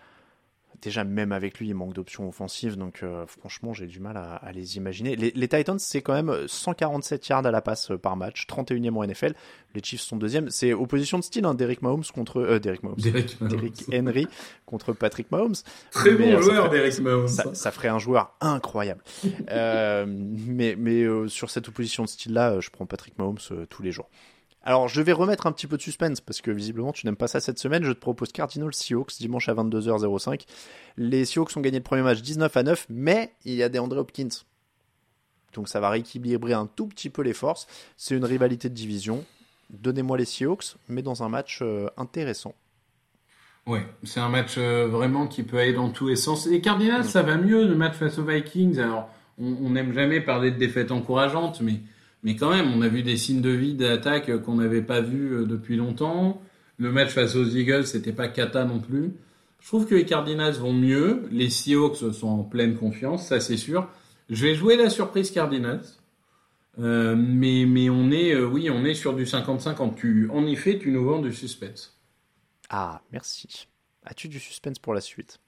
[0.82, 4.34] déjà même avec lui, il manque d'options offensives, donc euh, franchement, j'ai du mal à,
[4.36, 5.16] à les imaginer.
[5.16, 8.94] Les, les Titans, c'est quand même 147 yards à la passe euh, par match, 31e
[8.96, 9.34] en NFL.
[9.74, 10.48] Les Chiefs sont deuxième.
[10.50, 12.96] C'est opposition de style, hein, Derrick Mahomes contre euh, Derrick Mahomes,
[13.40, 14.26] Derrick Henry
[14.66, 15.54] contre Patrick Mahomes.
[15.90, 17.28] Très Mais, bon euh, joueur, ferait- Derrick Mahomes.
[17.28, 19.02] Ça, ça ferait un joueur incroyable.
[19.50, 20.04] Euh,
[20.46, 23.82] mais mais euh, sur cette opposition de style-là, euh, je prends Patrick Mahomes euh, tous
[23.82, 24.08] les jours.
[24.68, 27.26] Alors, je vais remettre un petit peu de suspense parce que visiblement tu n'aimes pas
[27.26, 27.84] ça cette semaine.
[27.84, 30.42] Je te propose Cardinals Seahawks dimanche à 22h05.
[30.98, 33.78] Les Seahawks ont gagné le premier match 19 à 9, mais il y a des
[33.78, 34.28] André Hopkins.
[35.54, 37.66] Donc ça va rééquilibrer un tout petit peu les forces.
[37.96, 39.24] C'est une rivalité de division.
[39.70, 42.54] Donnez-moi les Seahawks, mais dans un match euh, intéressant.
[43.66, 46.46] Ouais, c'est un match euh, vraiment qui peut aller dans tous les sens.
[46.46, 48.78] Les Cardinals, ça va mieux, le match face aux Vikings.
[48.80, 49.08] Alors,
[49.38, 51.80] on on n'aime jamais parler de défaites encourageantes, mais,
[52.22, 55.34] mais quand même, on a vu des signes de vie d'attaque qu'on n'avait pas vus
[55.34, 56.40] euh, depuis longtemps.
[56.78, 59.12] Le match face aux Eagles, c'était pas cata non plus.
[59.60, 61.28] Je trouve que les Cardinals vont mieux.
[61.30, 63.88] Les Seahawks sont en pleine confiance, ça c'est sûr.
[64.30, 65.84] Je vais jouer la surprise Cardinals.
[66.78, 69.96] Euh, mais, mais on est, euh, oui, on est sur du 50-50.
[69.96, 71.98] Tu, en effet, tu nous vends du suspense.
[72.68, 73.66] Ah, merci.
[74.04, 75.40] As-tu du suspense pour la suite?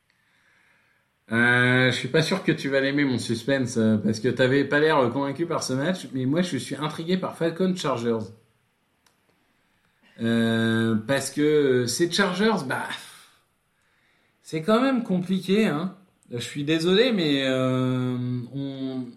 [1.32, 4.64] Euh, je suis pas sûr que tu vas l'aimer mon suspense euh, parce que t'avais
[4.64, 8.26] pas l'air convaincu par ce match, mais moi je suis intrigué par Falcon Chargers.
[10.20, 12.88] Euh, parce que euh, ces Chargers, bah,
[14.42, 15.66] c'est quand même compliqué.
[15.66, 15.94] Hein.
[16.32, 17.40] Je suis désolé, mais.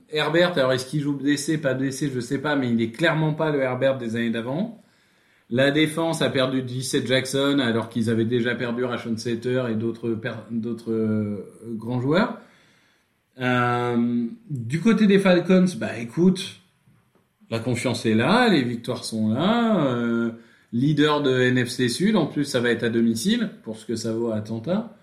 [0.10, 3.34] Herbert, alors est-ce qu'il joue blessé, pas blessé, je sais pas, mais il est clairement
[3.34, 4.84] pas le Herbert des années d'avant.
[5.50, 10.10] La défense a perdu 17 Jackson alors qu'ils avaient déjà perdu Rashon Setter et d'autres
[10.90, 12.38] euh, grands joueurs.
[13.40, 16.60] Euh, du côté des Falcons, bah écoute,
[17.50, 19.86] la confiance est là, les victoires sont là.
[19.88, 20.32] euh,
[20.72, 24.14] leader de NFC Sud, en plus ça va être à domicile pour ce que ça
[24.14, 24.96] vaut à Atlanta.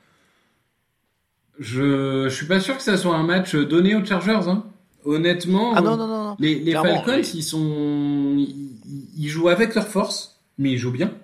[1.58, 4.48] Je, je suis pas sûr que ça soit un match donné aux Chargers.
[4.48, 4.64] Hein.
[5.04, 6.24] Honnêtement, Ah non, non, non.
[6.24, 6.36] non.
[6.40, 8.70] les, Falcons, ils sont, ils,
[9.16, 11.14] ils jouent avec leur force, mais ils jouent bien.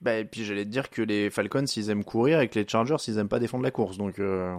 [0.00, 2.66] Bah, et puis j'allais te dire que les Falcons, ils aiment courir et que les
[2.68, 3.96] Chargers, ils aiment pas défendre la course.
[3.96, 4.54] Donc euh,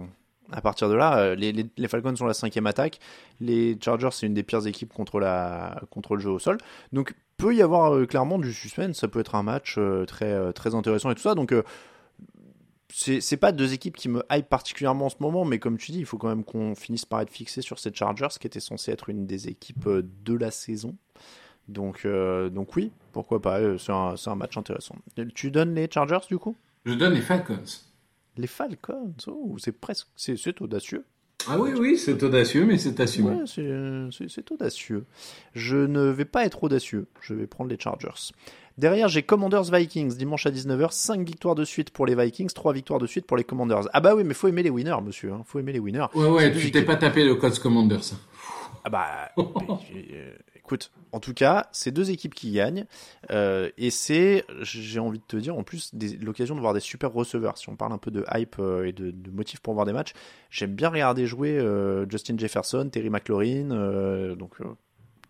[0.50, 2.98] à partir de là, euh, les, Falcons sont la cinquième attaque.
[3.40, 6.58] Les Chargers, c'est une des pires équipes contre, la, contre le jeu au sol.
[6.92, 8.98] Donc peut y avoir euh, clairement du suspense.
[8.98, 11.34] Ça peut être un match très, très intéressant et tout ça.
[11.34, 11.54] Donc
[12.90, 15.98] c'est pas deux équipes qui me hype particulièrement en ce moment, mais comme tu dis,
[15.98, 18.92] il faut quand même qu'on finisse par être fixé sur ces Chargers, qui était censé
[18.92, 20.96] être une des équipes de la saison.
[21.68, 24.96] Donc, euh, donc oui, pourquoi pas, euh, c'est un, un match intéressant.
[25.34, 26.56] Tu donnes les Chargers du coup?
[26.84, 27.62] Je donne les Falcons.
[28.36, 31.04] Les Falcons, oh, c'est presque, c'est audacieux.
[31.48, 33.30] Ah oui, oui, c'est audacieux, mais c'est assumé.
[33.30, 35.04] Ouais, c'est- audacieux.
[35.54, 38.32] Je ne vais pas être audacieux, je vais prendre les Chargers.
[38.76, 42.72] Derrière, j'ai Commanders Vikings, dimanche à 19h, 5 victoires de suite pour les Vikings, 3
[42.72, 43.82] victoires de suite pour les Commanders.
[43.92, 45.42] Ah bah oui, mais faut aimer les winners, monsieur, hein.
[45.46, 46.06] faut aimer les winners.
[46.14, 48.16] Ouais, ouais, tu t'es pas tapé le Coach Commander, ça.
[48.84, 50.32] Ah bah, euh,
[50.64, 52.86] écoute, en tout cas, c'est deux équipes qui gagnent,
[53.30, 55.92] euh, et c'est, j'ai envie de te dire, en plus,
[56.22, 57.58] l'occasion de voir des super receveurs.
[57.58, 60.14] Si on parle un peu de hype euh, et de, motifs pour voir des matchs,
[60.50, 64.56] j'aime bien regarder jouer euh, Justin Jefferson, Terry McLaurin, donc,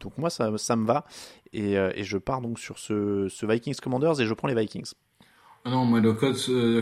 [0.01, 1.05] donc moi ça, ça me va,
[1.53, 4.93] et, je pars donc sur ce, Vikings Commanders et je prends les Vikings.
[5.67, 6.13] Non, moi, le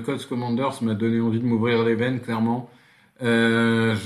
[0.00, 2.68] Coach Commanders m'a donné envie de m'ouvrir les veines, clairement.
[3.20, 3.96] C'est-à-dire,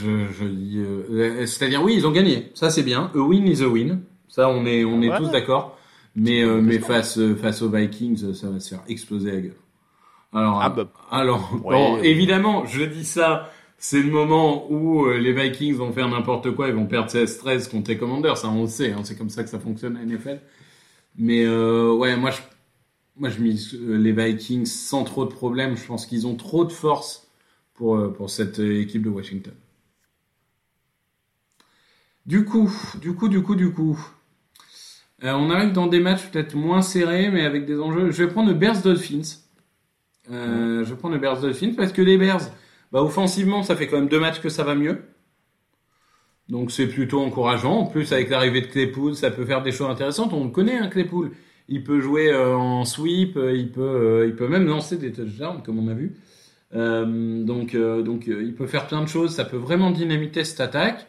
[1.83, 2.53] oui, ils ont gagné.
[2.55, 3.11] Ça, c'est bien.
[3.15, 4.03] A win is a win.
[4.29, 5.19] Ça, on est, on est Voilà.
[5.19, 5.79] tous d'accord.
[6.15, 9.41] Mais, euh, mais face, euh, face aux Vikings, euh, ça va se faire exploser la
[9.41, 9.57] gueule.
[10.33, 12.09] Alors, Ah bah, alors, ouais, bon, ouais.
[12.09, 13.51] évidemment, je dis ça.
[13.79, 17.69] C'est le moment où euh, les Vikings vont faire n'importe quoi, ils vont perdre 16-13
[17.71, 20.03] contre les Commanders, ça on le sait, hein, c'est comme ça que ça fonctionne à
[20.05, 20.41] NFL.
[21.19, 22.39] Mais euh, ouais, moi je,
[23.17, 25.77] moi je mise euh, les Vikings sans trop de problèmes.
[25.77, 27.29] Je pense qu'ils ont trop de force
[27.75, 29.55] pour euh, pour cette euh, équipe de Washington.
[32.27, 32.71] Du coup,
[33.01, 33.99] du coup, du coup, du coup,
[35.25, 38.11] euh, on arrive dans des matchs peut-être moins serrés, mais avec des enjeux.
[38.11, 39.41] Je vais prendre le Bears Dolphins.
[40.31, 42.43] Euh, je vais prendre le Bears Dolphins parce que les Bears,
[42.93, 45.03] bah, offensivement, ça fait quand même deux matchs que ça va mieux.
[46.49, 47.79] Donc c'est plutôt encourageant.
[47.81, 50.33] En plus, avec l'arrivée de Claypool, ça peut faire des choses intéressantes.
[50.33, 51.33] On le connaît, hein, Claypool.
[51.69, 55.63] Il peut jouer euh, en sweep, il peut, euh, il peut même lancer des touchdowns,
[55.65, 56.17] comme on a vu.
[56.75, 59.35] Euh, donc, donc il peut faire plein de choses.
[59.35, 61.07] Ça peut vraiment dynamiter cette attaque.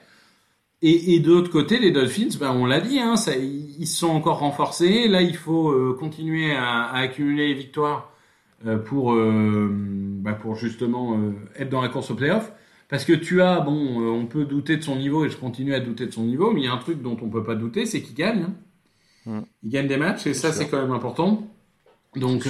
[0.81, 3.33] Et, et de l'autre côté, les Dolphins, ben, on l'a dit, hein, ça,
[3.77, 5.07] ils sont encore renforcés.
[5.07, 8.11] Là, il faut euh, continuer à, à accumuler les victoires
[8.65, 11.19] euh, pour, euh, bah, pour justement
[11.57, 12.51] être dans la course au playoff.
[12.89, 15.79] Parce que tu as, bon, on peut douter de son niveau et je continue à
[15.81, 17.85] douter de son niveau, mais il y a un truc dont on peut pas douter,
[17.85, 18.43] c'est qu'il gagne.
[18.43, 18.53] hein.
[19.25, 19.41] Mm.
[19.63, 21.47] Ils gagnent des matchs et ça, c'est quand même important.
[22.15, 22.47] Donc,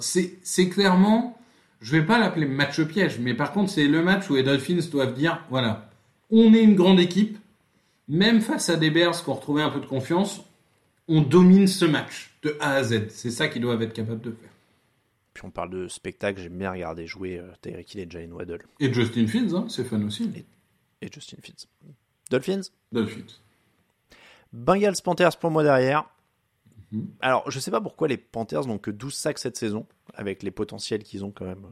[0.00, 1.38] c'est c'est clairement,
[1.80, 4.80] je vais pas l'appeler match piège, mais par contre, c'est le match où les Dolphins
[4.90, 5.90] doivent dire, voilà,
[6.30, 7.38] on est une grande équipe,
[8.08, 10.42] même face à des Bears qui ont retrouvé un peu de confiance,
[11.08, 13.08] on domine ce match de A à Z.
[13.08, 14.50] C'est ça qu'ils doivent être capables de faire.
[15.34, 18.62] Puis on parle de spectacle, j'aime bien regarder jouer euh, Tyreek Hill et Jalen Waddle.
[18.80, 20.30] Et Justin Fields, hein, c'est fun aussi.
[20.34, 21.66] Et, et Justin Fields.
[22.30, 23.38] Dolphins Dolphins.
[24.52, 26.08] Bengals Panthers pour moi derrière.
[27.20, 30.50] Alors, je sais pas pourquoi les Panthers n'ont que 12 sacs cette saison, avec les
[30.50, 31.66] potentiels qu'ils ont quand même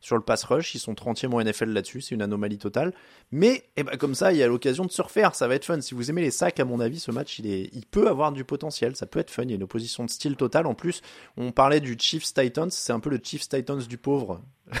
[0.00, 0.74] sur le pass rush.
[0.74, 2.92] Ils sont 30e en NFL là-dessus, c'est une anomalie totale.
[3.30, 5.64] Mais eh ben, comme ça, il y a l'occasion de se refaire, ça va être
[5.64, 5.80] fun.
[5.80, 7.70] Si vous aimez les sacs, à mon avis, ce match, il, est...
[7.72, 9.44] il peut avoir du potentiel, ça peut être fun.
[9.44, 10.66] Il y a une opposition de style totale.
[10.66, 11.02] En plus,
[11.36, 14.42] on parlait du Chiefs Titans, c'est un peu le Chiefs Titans du pauvre.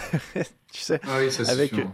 [0.72, 1.90] tu sais, Ah oui, ça avec, sûr.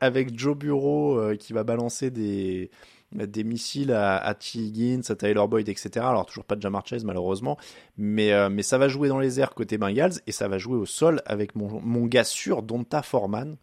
[0.00, 2.70] avec Joe Bureau euh, qui va balancer des,
[3.14, 4.58] des missiles à, à T.
[4.58, 5.90] Higgins, à Tyler Boyd, etc.
[6.06, 7.58] Alors toujours pas de Jamar Chase malheureusement,
[7.96, 10.76] mais, euh, mais ça va jouer dans les airs côté Bengals et ça va jouer
[10.76, 13.56] au sol avec mon, gars sûr, Donta Foreman,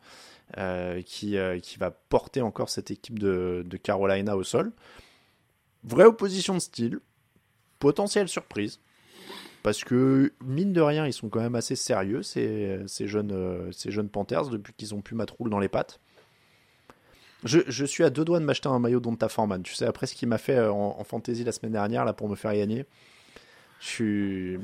[0.58, 4.72] euh, qui, euh, qui va porter encore cette équipe de, Carolina au sol.
[5.84, 7.00] Vraie opposition de style,
[7.80, 8.80] potentielle surprise.
[9.64, 14.10] Parce que, mine de rien, ils sont quand même assez sérieux, ces, jeunes, ces jeunes
[14.10, 16.00] Panthers, depuis qu'ils ont pu matroule dans les pattes.
[17.46, 19.64] Je, suis à deux doigts de m'acheter un maillot Donta Foreman.
[19.64, 22.28] Tu sais, après ce qu'il m'a fait euh, en, fantasy la semaine dernière, là, pour
[22.28, 22.86] me faire gagner.
[23.80, 24.58] Si,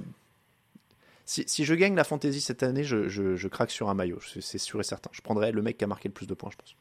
[1.25, 5.09] je gagne la fantasy cette année, je, craque sur un maillot, c'est sûr et certain.
[5.13, 6.75] Je prendrai le mec qui a marqué le plus de points, je pense.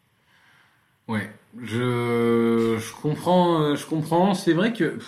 [1.07, 1.30] Ouais,
[1.62, 4.34] je, comprends, euh, je comprends.
[4.34, 4.99] C'est vrai que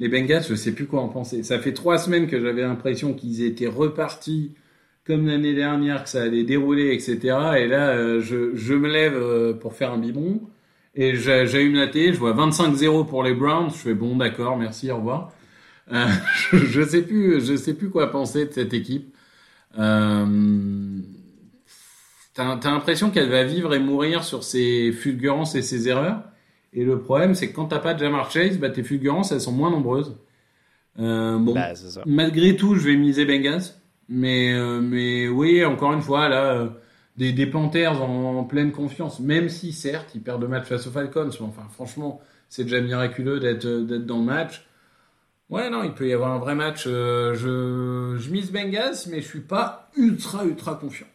[0.00, 1.42] les Bengals, je sais plus quoi en penser.
[1.42, 4.54] Ça fait trois semaines que j'avais l'impression qu'ils étaient repartis
[5.06, 7.18] comme l'année dernière, que ça allait dérouler, etc.
[7.58, 10.40] Et là, euh, je, je me lève euh, pour faire un biberon
[10.94, 13.70] et j'allume la télé, je vois 25-0 pour les Browns.
[13.70, 15.32] Je fais bon, d'accord, merci, au revoir.
[15.92, 16.06] Euh,
[16.52, 19.14] je, je sais plus, je sais plus quoi penser de cette équipe.
[19.78, 20.98] Euh,
[22.34, 26.22] T'as t'as l'impression qu'elle va vivre et mourir sur ses fulgurances et ses erreurs.
[26.72, 29.40] Et le problème, c'est que quand t'as pas de Jamar Chase, bah, tes fulgurances, elles
[29.40, 30.16] sont moins nombreuses.
[30.98, 31.72] Euh, bon, Bah,
[32.06, 33.62] malgré tout, je vais miser Bengals.
[34.10, 36.68] Mais, euh, mais oui, encore une fois, là, euh,
[37.16, 39.20] des, des Panthers en, en pleine confiance.
[39.20, 41.30] Même si, certes, ils perdent le match face aux Falcons.
[41.40, 44.66] Mais enfin, franchement, c'est déjà miraculeux d'être d'être dans le match.
[45.50, 46.84] Ouais, non, il peut y avoir un vrai match.
[46.86, 51.08] Euh, je, je mise Bengals, mais je suis pas ultra, ultra confiant.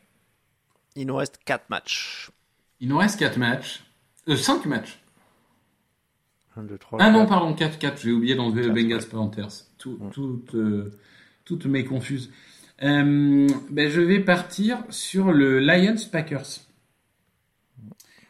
[0.96, 2.32] Il nous reste 4 matchs.
[2.82, 3.84] Il nous reste 4 matchs.
[4.28, 5.00] Euh, 5 matchs.
[6.58, 8.02] 1, 2, 3, Ah non, pardon, 4, 4.
[8.02, 9.10] J'ai oublié d'enlever le Bengals ouais.
[9.10, 9.52] Panthers.
[9.78, 10.92] Tout, toutes, euh,
[11.46, 12.32] toutes mes confuses.
[12.84, 16.62] Euh, ben, je vais partir sur le Lions Packers.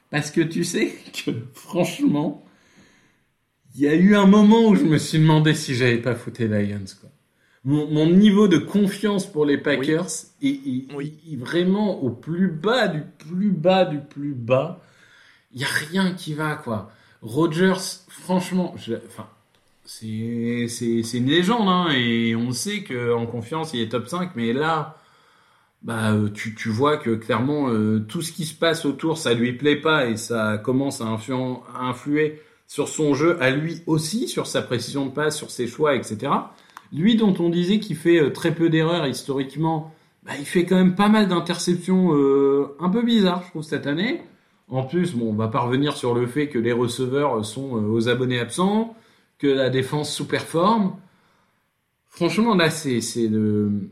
[0.09, 2.43] Parce que tu sais que, franchement,
[3.75, 6.47] il y a eu un moment où je me suis demandé si j'avais pas fouté
[6.47, 7.09] Lions, quoi.
[7.63, 10.07] Mon, mon niveau de confiance pour les Packers
[10.41, 11.13] est, est- Oui.
[11.31, 14.81] est vraiment au plus bas du plus bas du plus bas.
[15.53, 16.91] Il y a rien qui va, quoi.
[17.21, 17.75] Rogers,
[18.09, 19.27] franchement, je- enfin,
[19.85, 24.51] c'est une légende, hein, et on sait que en confiance il est top 5, mais
[24.51, 24.97] là,
[25.83, 29.33] bah euh, tu tu vois que clairement euh, tout ce qui se passe autour, ça
[29.33, 34.27] lui plaît pas et ça commence à, à influer sur son jeu, à lui aussi,
[34.27, 36.31] sur sa précision de passe, sur ses choix, etc.
[36.91, 40.77] Lui dont on disait qu'il fait euh, très peu d'erreurs historiquement, bah, il fait quand
[40.77, 42.11] même pas mal d'interceptions
[42.79, 44.21] un peu bizarres, je trouve, cette année.
[44.67, 48.09] En plus, bon, on va pas revenir sur le fait que les receveurs sont aux
[48.09, 48.95] abonnés absents,
[49.37, 50.97] que la défense sous-performe.
[52.07, 53.89] Franchement, là, c'est, le,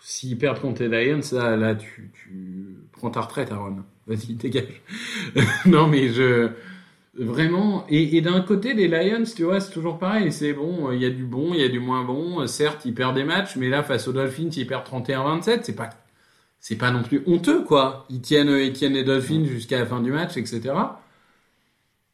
[0.00, 3.84] s'ils perdent contre les Lions, là, là, tu, tu prends ta retraite, Aaron.
[4.06, 4.82] Vas-y, dégage.
[5.66, 6.50] non, mais je,
[7.14, 10.32] vraiment, et, et d'un côté, les Lions, tu vois, c'est toujours pareil.
[10.32, 12.46] C'est bon, il y a du bon, il y a du moins bon.
[12.46, 15.60] Certes, ils perdent des matchs, mais là, face aux Dolphins, ils perdent 31-27.
[15.62, 15.90] C'est pas,
[16.58, 18.06] c'est pas non plus honteux, quoi.
[18.10, 20.72] Ils tiennent, ils tiennent les Dolphins jusqu'à la fin du match, etc.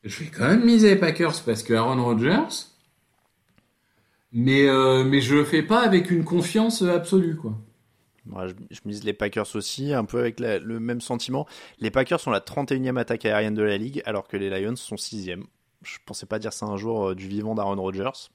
[0.04, 2.66] Je vais quand même miser les Packers parce que Aaron Rodgers.
[4.32, 7.54] Mais, euh, mais je le fais pas avec une confiance absolue, quoi.
[8.26, 11.46] Moi, je, mise les Packers aussi, un peu avec le même sentiment.
[11.78, 14.96] Les Packers sont la 31e attaque aérienne de la ligue, alors que les Lions sont
[14.96, 15.44] 6e.
[15.82, 18.28] Je pensais pas dire ça un jour euh, du vivant d'Aaron Rodgers.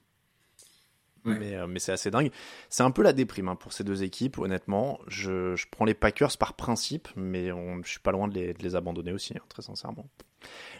[1.26, 1.38] Ouais.
[1.39, 2.32] Mais, euh, mais c'est assez dingue.
[2.69, 4.99] C'est un peu la déprime hein, pour ces deux équipes, honnêtement.
[5.07, 8.53] Je, je prends les Packers par principe, mais on, je suis pas loin de les,
[8.53, 10.07] de les abandonner aussi, hein, très sincèrement.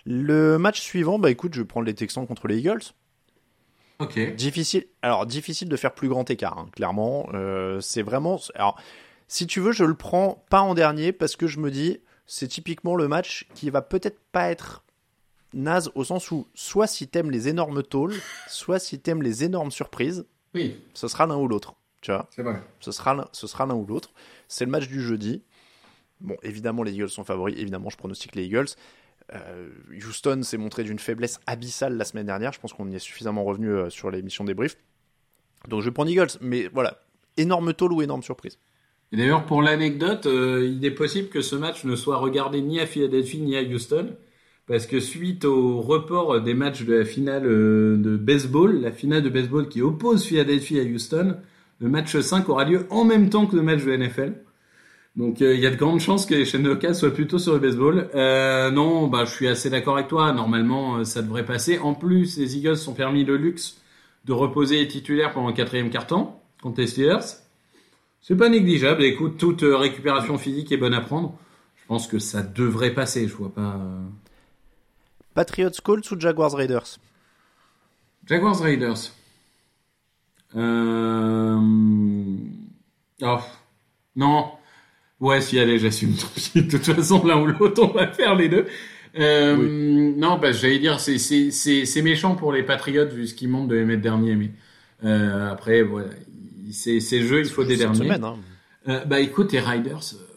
[0.06, 2.82] Le match suivant, bah écoute, je vais prendre les Texans contre les Eagles.
[4.00, 4.20] Ok.
[4.36, 4.86] Difficile.
[5.02, 7.30] Alors difficile de faire plus grand écart, hein, clairement.
[7.34, 8.40] Euh, c'est vraiment.
[8.56, 8.78] Alors,
[9.28, 12.48] si tu veux, je le prends pas en dernier parce que je me dis, c'est
[12.48, 14.84] typiquement le match qui va peut-être pas être
[15.54, 18.16] naze au sens où soit si t'aimes les énormes tôles,
[18.48, 21.76] soit si t'aimes les énormes surprises, Oui, ce sera l'un ou l'autre.
[22.02, 22.62] Tu vois c'est vrai.
[22.80, 24.12] ce sera, l'un- ce sera l'un ou l'autre.
[24.48, 25.42] C'est le match du jeudi.
[26.22, 27.56] Bon, évidemment, les Eagles sont favoris.
[27.58, 28.68] Évidemment, je pronostique les Eagles.
[29.34, 32.52] Euh, Houston s'est montré d'une faiblesse abyssale la semaine dernière.
[32.54, 34.78] Je pense qu'on y est suffisamment revenu euh, sur l'émission débrief.
[35.70, 36.28] Donc, je prends Eagles.
[36.42, 37.00] Mais voilà,
[37.38, 38.60] énorme tôle ou énorme surprise.
[39.12, 42.80] Et d'ailleurs, pour l'anecdote, euh, il est possible que ce match ne soit regardé ni
[42.80, 44.16] à Philadelphie ni à Houston,
[44.68, 49.22] parce que suite au report des matchs de la finale euh, de baseball, la finale
[49.22, 51.38] de baseball qui oppose Philadelphie à Houston,
[51.80, 54.36] le match 5 aura lieu en même temps que le match de NFL.
[55.16, 57.54] Donc euh, il y a de grandes chances que les chaînes locales soient plutôt sur
[57.54, 58.10] le baseball.
[58.16, 60.32] Euh, non, bah je suis assez d'accord avec toi.
[60.32, 61.78] Normalement, ça devrait passer.
[61.80, 63.82] En plus, les Eagles sont permis le luxe
[64.26, 67.42] de reposer les titulaires pendant le quatrième quart-temps contre les Steelers.
[68.22, 69.04] C'est pas négligeable.
[69.04, 71.38] Écoute, toute récupération physique est bonne à prendre.
[71.76, 73.28] Je pense que ça devrait passer.
[73.28, 73.78] Je vois pas.
[75.34, 77.00] Patriots Colts ou Jaguars Raiders?
[78.28, 79.12] Jaguars Raiders.
[80.56, 81.60] Euh...
[83.22, 83.40] Oh.
[84.16, 84.52] Non.
[85.20, 86.14] Ouais, si, allez, j'assume.
[86.56, 88.66] De toute façon, l'un ou l'autre, on va faire les deux.
[89.18, 89.56] Euh,
[90.18, 93.86] Non, bah, j'allais dire, c'est, méchant pour les Patriots vu ce qu'ils montrent de les
[93.86, 94.52] mettre derniers, mais
[95.04, 96.10] euh, après, voilà,
[96.72, 98.00] c'est, c'est jeu, il faut des derniers.
[98.00, 98.38] semaine, hein.
[98.88, 100.33] Euh, bah écoute, les Riders, euh,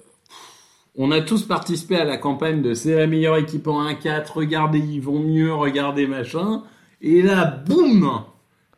[0.97, 4.79] on a tous participé à la campagne de c'est la meilleure équipe en 1-4, regardez,
[4.79, 6.63] ils vont mieux, regardez machin.
[7.03, 8.25] Et là, boum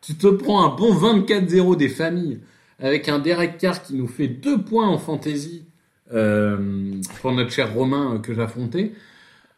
[0.01, 2.41] Tu te prends un bon 24-0 des familles
[2.81, 5.66] avec un Derek Carr qui nous fait deux points en fantasy
[6.12, 8.93] euh, pour notre cher Romain euh, que j'affrontais.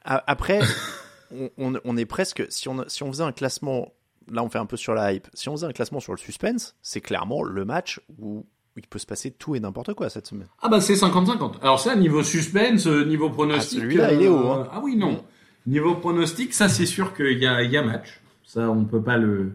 [0.05, 0.61] Après,
[1.59, 2.45] on est presque.
[2.49, 3.93] Si on, si on faisait un classement.
[4.31, 5.27] Là, on fait un peu sur la hype.
[5.35, 8.47] Si on faisait un classement sur le suspense, c'est clairement le match où
[8.77, 10.49] il peut se passer tout et n'importe quoi cette semaine.
[10.63, 11.61] Ah bah c'est 50-50.
[11.63, 13.79] Alors ça, niveau suspense, euh, niveau pronostic...
[13.79, 14.69] Ah, celui-là, il est haut, hein.
[14.73, 15.23] Ah oui, non.
[15.67, 18.21] Niveau pronostic, ça c'est sûr qu'il y a, il y a match.
[18.45, 19.53] Ça, on peut pas le...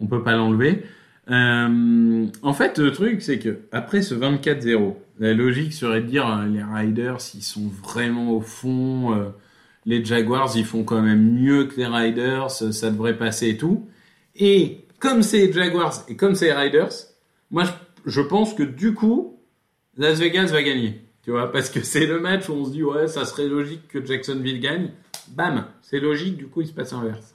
[0.00, 0.84] On peut pas l'enlever.
[1.30, 6.26] Euh, en fait, le truc, c'est que après ce 24-0, la logique serait de dire
[6.28, 9.14] euh, les Riders, ils sont vraiment au fond.
[9.14, 9.30] euh,
[9.86, 12.50] les Jaguars, ils font quand même mieux que les Riders.
[12.50, 13.86] Ça, ça devrait passer et tout.
[14.36, 16.90] Et comme c'est les Jaguars et comme c'est les Riders,
[17.50, 17.70] moi, je,
[18.04, 19.38] je pense que du coup,
[19.96, 21.00] Las Vegas va gagner.
[21.22, 23.88] Tu vois, parce que c'est le match où on se dit, ouais, ça serait logique
[23.88, 24.90] que Jacksonville gagne.
[25.28, 27.34] Bam, c'est logique, du coup, il se passe l'inverse.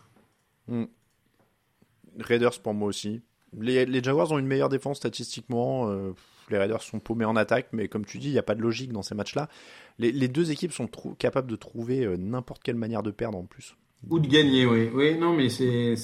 [2.20, 3.22] Raiders pour moi aussi.
[3.59, 5.89] Les, les Jaguars ont une meilleure défense statistiquement.
[5.89, 6.13] euh,
[6.51, 8.61] les Raiders sont paumés en attaque, mais comme tu dis, il n'y a pas de
[8.61, 9.49] logique dans ces matchs-là.
[9.97, 13.45] Les, les deux équipes sont capables de trouver euh, n'importe quelle manière de perdre en
[13.45, 13.76] plus.
[14.07, 14.89] Ou de gagner, oui.
[14.93, 15.95] Oui, non, mais c'est.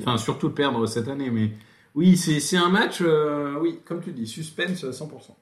[0.00, 1.50] Enfin, surtout de perdre cette année, mais.
[1.94, 5.36] Oui, c'est un match, euh, oui, comme tu dis, suspense à 100%.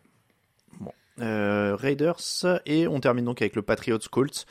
[1.20, 2.18] Euh, Raiders
[2.66, 4.46] et on termine donc avec le Patriots Colts.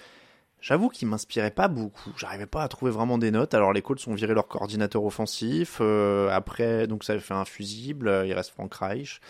[0.61, 2.11] J'avoue qu'ils m'inspiraient pas beaucoup.
[2.17, 3.53] J'arrivais pas à trouver vraiment des notes.
[3.55, 5.79] Alors les Colts ont viré leur coordinateur offensif.
[5.81, 8.23] euh, après, donc ça fait un fusible.
[8.25, 9.21] Il reste Frank Reich.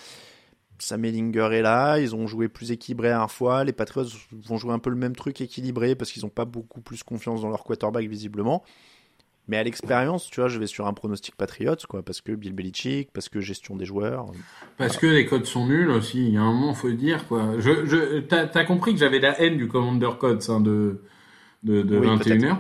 [0.78, 2.00] Sam Ellinger est là.
[2.00, 3.64] Ils ont joué plus équilibré la dernière fois.
[3.64, 6.82] Les Patriots vont jouer un peu le même truc équilibré parce qu'ils ont pas beaucoup
[6.82, 8.64] plus confiance dans leur quarterback visiblement.
[9.52, 12.54] Mais à l'expérience, tu vois, je vais sur un pronostic Patriots, quoi, parce que Bill
[12.54, 14.28] Belichick, parce que gestion des joueurs.
[14.78, 17.28] Parce que les codes sont nuls aussi, il y a un moment, faut le dire,
[17.28, 17.56] quoi.
[17.60, 21.02] Je, je, t'as, t'as compris que j'avais la haine du Commander Codes, hein, de,
[21.64, 22.58] de, de Oui, 21h.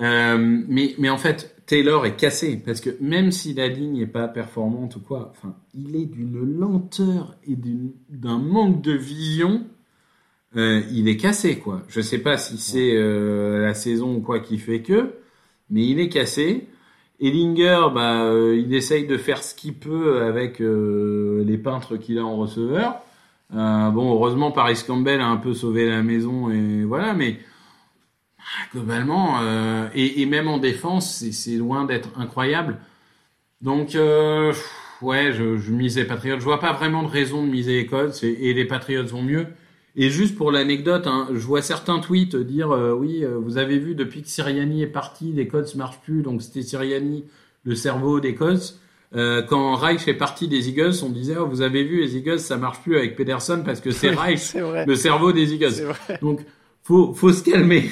[0.00, 4.06] Euh, mais, mais en fait, Taylor est cassé, parce que même si la ligne n'est
[4.08, 9.64] pas performante ou quoi, enfin, il est d'une lenteur et d'une- d'un manque de vision,
[10.56, 11.82] euh, il est cassé, quoi.
[11.88, 15.12] Je sais pas si c'est euh, la saison ou quoi qui fait que,
[15.72, 16.68] mais il est cassé.
[17.20, 22.18] Ellinger, bah, euh, il essaye de faire ce qu'il peut avec euh, les peintres qu'il
[22.18, 22.96] a en receveur.
[23.54, 27.38] Euh, bon, heureusement, Paris Campbell a un peu sauvé la maison et voilà, mais
[28.38, 29.38] ah, globalement,
[29.94, 32.78] et, même en défense, c'est- loin d'être incroyable.
[33.60, 33.96] Donc,
[35.02, 36.38] ouais, je, je misais Patriots.
[36.38, 39.46] Je vois pas vraiment de raison de miser Colts et, et les Patriots vont mieux.
[39.94, 43.78] Et juste pour l'anecdote, hein, je vois certains tweets dire euh, oui, euh, vous avez
[43.78, 47.24] vu depuis que Siriani est parti, les Colts marchent plus, donc c'était Siriani
[47.64, 48.78] le cerveau des Colts.
[49.14, 52.38] Euh, quand Reich est parti des Eagles, on disait oh, vous avez vu les Eagles
[52.38, 55.84] ça marche plus avec Pederson parce que c'est Reich le cerveau des Eagles.
[56.22, 56.40] Donc
[56.82, 57.90] faut faut se calmer.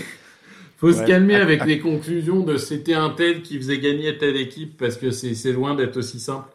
[0.79, 4.79] Faut se calmer avec les conclusions de c'était un tel qui faisait gagner telle équipe
[4.79, 6.49] parce que c'est c'est loin d'être aussi simple.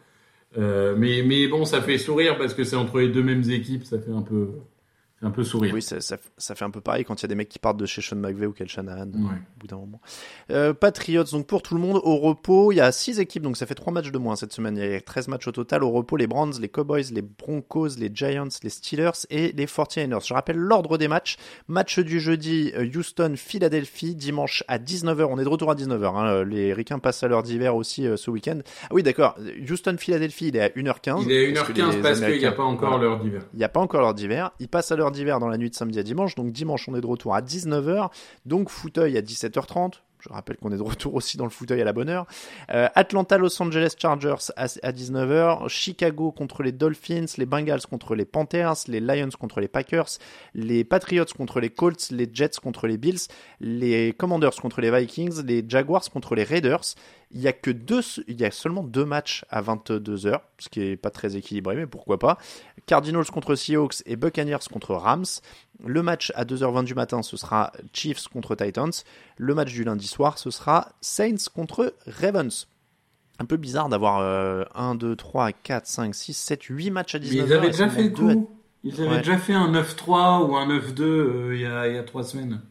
[0.57, 3.99] Mais mais bon ça fait sourire parce que c'est entre les deux mêmes équipes, ça
[3.99, 4.47] fait un peu
[5.21, 5.73] un peu sourire.
[5.73, 7.57] Oui, ça, ça, ça fait un peu pareil quand il y a des mecs qui
[7.57, 9.19] partent de chez Sean McVay ou Kel Shanahan Ouais.
[9.55, 9.99] au bout d'un moment.
[10.51, 13.57] Euh, Patriots, donc pour tout le monde, au repos, il y a 6 équipes, donc
[13.57, 14.77] ça fait 3 matchs de moins cette semaine.
[14.77, 15.83] Il y a 13 matchs au total.
[15.83, 20.27] Au repos, les Browns, les Cowboys, les Broncos, les Giants, les Steelers et les 49ers.
[20.27, 21.37] Je rappelle l'ordre des matchs.
[21.67, 25.25] Match du jeudi, euh, Houston, Philadelphie, dimanche à 19h.
[25.29, 26.15] On est de retour à 19h.
[26.15, 26.43] Hein.
[26.43, 28.59] Les Ricains passent à l'heure d'hiver aussi euh, ce week-end.
[28.83, 29.35] Ah oui, d'accord.
[29.69, 31.23] Houston, Philadelphie, il est à 1h15.
[31.23, 33.41] Il est à parce que 1h15 les parce qu'il n'y a pas encore l'heure d'hiver.
[33.53, 34.51] Il n'y a pas encore l'heure d'hiver.
[34.59, 36.35] Il passe à l'heure d'hiver dans la nuit de samedi à dimanche.
[36.35, 38.09] Donc dimanche, on est de retour à 19h.
[38.45, 40.01] Donc fauteuil à 17h30.
[40.27, 42.25] Je rappelle qu'on est de retour aussi dans le fauteuil à la bonne heure.
[42.71, 45.69] Euh, Atlanta, Los Angeles Chargers à, à 19h.
[45.69, 47.25] Chicago contre les Dolphins.
[47.37, 48.73] Les Bengals contre les Panthers.
[48.87, 50.09] Les Lions contre les Packers.
[50.55, 52.09] Les Patriots contre les Colts.
[52.09, 53.27] Les Jets contre les Bills.
[53.59, 55.43] Les Commanders contre les Vikings.
[55.43, 56.95] Les Jaguars contre les Raiders.
[57.31, 60.81] Il y a que deux, il y a seulement deux matchs à 22h, ce qui
[60.81, 62.37] est pas très équilibré, mais pourquoi pas.
[62.85, 65.25] Cardinals contre Seahawks et Buccaneers contre Rams.
[65.83, 68.91] Le match à 2h20 du matin, ce sera Chiefs contre Titans.
[69.37, 72.67] Le match du lundi soir, ce sera Saints contre Ravens.
[73.39, 77.19] Un peu bizarre d'avoir euh, 1, 2, 3, 4, 5, 6, 7, 8 matchs à
[77.19, 77.31] 19h.
[77.33, 78.49] Mais ils avaient déjà fait le deux à- coup.
[78.85, 79.17] Ils avaient Ouais.
[79.17, 82.61] déjà fait un 9-3 ou un 9-2 euh, il a, il y a 3 semaines.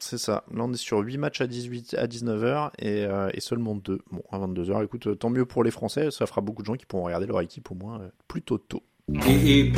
[0.00, 0.44] C'est ça.
[0.54, 3.98] Là, on est sur 8 matchs à 18 à 19h et, euh, et seulement 2.
[4.12, 4.84] Bon, à 22h.
[4.84, 6.10] Écoute, euh, tant mieux pour les Français.
[6.12, 8.82] Ça fera beaucoup de gens qui pourront regarder leur équipe au moins euh, plutôt tôt.
[9.26, 9.72] Et, et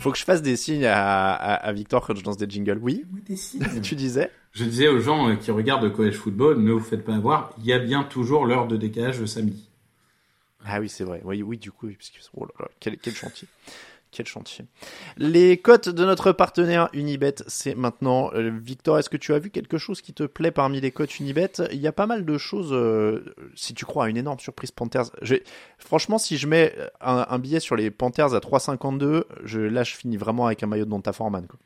[0.00, 2.78] Faut que je fasse des signes à, à, à Victor quand je lance des jingles.
[2.82, 3.04] Oui,
[3.82, 4.30] tu disais?
[4.52, 7.54] Je disais aux gens euh, qui regardent le college football, ne vous faites pas avoir,
[7.58, 9.68] il y a bien toujours l'heure de décalage de samedi.
[10.64, 11.22] Ah oui, c'est vrai.
[11.24, 13.48] Oui, oui, du coup, oui, parce que- oh là là, quel, quel chantier.
[14.14, 14.66] Quel chantier.
[15.16, 18.30] Les cotes de notre partenaire Unibet, c'est maintenant.
[18.34, 21.18] Euh, Victor, est-ce que tu as vu quelque chose qui te plaît parmi les cotes
[21.18, 21.52] Unibet?
[21.72, 22.72] Il y a pas mal de choses.
[22.72, 25.06] euh, si tu crois à une énorme surprise Panthers,
[25.78, 29.96] franchement, si je mets un, un billet sur les Panthers à 3,52, je, là, je
[29.96, 31.46] finis vraiment avec un maillot de Donta Foreman.
[31.46, 31.58] Quoi.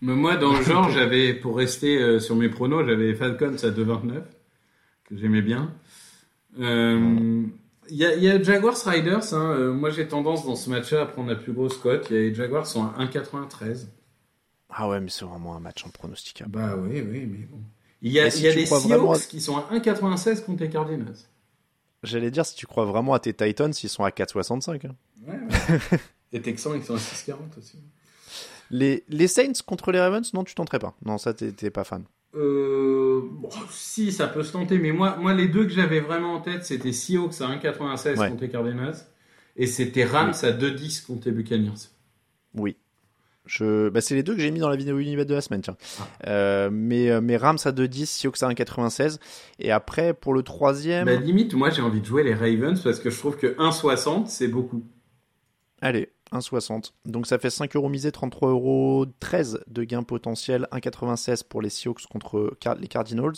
[0.00, 3.68] Mais moi, dans le genre, j'avais, pour rester euh, sur mes pronos, j'avais Falcons à
[3.68, 4.22] 2,29,
[5.10, 5.74] que j'aimais bien.
[6.58, 7.42] Euh,
[7.90, 9.34] Il y, a, y a Jaguars Riders.
[9.34, 9.50] Hein.
[9.58, 12.06] euh, moi, j'ai tendance dans ce match-là à prendre la plus grosse cote.
[12.10, 13.86] Il y a les Jaguars sont à 1,93.
[14.70, 16.50] Ah ouais, mais c'est vraiment un match impronosticable.
[16.50, 17.58] Bah oui, oui, mais bon.
[18.02, 20.70] Il y a, si y a des Seahawks vraiment qui sont à 1,96 contre les
[20.70, 21.16] Cardinals.
[22.02, 24.86] J'allais dire, si tu crois vraiment à tes Titans, ils sont à 4,65.
[24.86, 24.94] hein.
[25.26, 25.98] Ouais, ouais.
[26.32, 27.76] les Texans, ils sont à 6,40 aussi.
[28.70, 30.94] Les, les Saints contre les Ravens, non, tu tenterais pas.
[31.04, 32.04] Non, ça, t'es pas fan.
[32.36, 36.34] Euh, bon, si, ça peut se tenter, mais moi, moi les deux que j'avais vraiment
[36.34, 38.30] en tête, c'était Seahawks à 1,96 Ouais.
[38.30, 38.96] contre Cardinals
[39.56, 41.88] et c'était Rams à 2,10 contre les Buccaneers.
[42.54, 42.76] Oui.
[43.46, 43.88] Je...
[43.88, 45.76] Bah, c'est les deux que j'ai mis dans la vidéo Unibet de la semaine, tiens.
[45.98, 46.28] Ah.
[46.28, 49.18] Euh, mais, euh, mais Rams à 2,10, Seahawks à 1,96.
[49.58, 51.06] Et après, pour le troisième...
[51.06, 54.26] Bah, limite, moi j'ai envie de jouer les Ravens parce que je trouve que 1,60
[54.26, 54.84] c'est beaucoup.
[55.82, 56.92] Allez, 1,60.
[57.06, 61.70] Donc ça fait 5 euros misés, 33 euros 13 de gain potentiel, 1,96 pour les
[61.70, 63.32] Seahawks contre les Cardinals.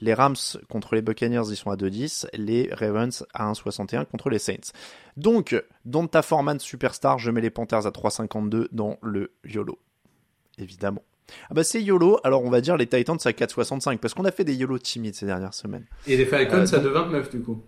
[0.00, 0.36] Les Rams
[0.68, 2.26] contre les Buccaneers, ils sont à 2,10.
[2.34, 4.72] Les Ravens à 1,61 contre les Saints.
[5.16, 9.78] Donc, dans ta Foreman Superstar, je mets les Panthers à 3,52 dans le YOLO.
[10.58, 11.02] Évidemment.
[11.50, 14.30] Ah bah c'est YOLO, alors on va dire les Titans à 4,65 parce qu'on a
[14.30, 15.84] fait des YOLO timides ces dernières semaines.
[16.06, 17.62] Et les Falcons Euh, à donc- 2,29 du coup.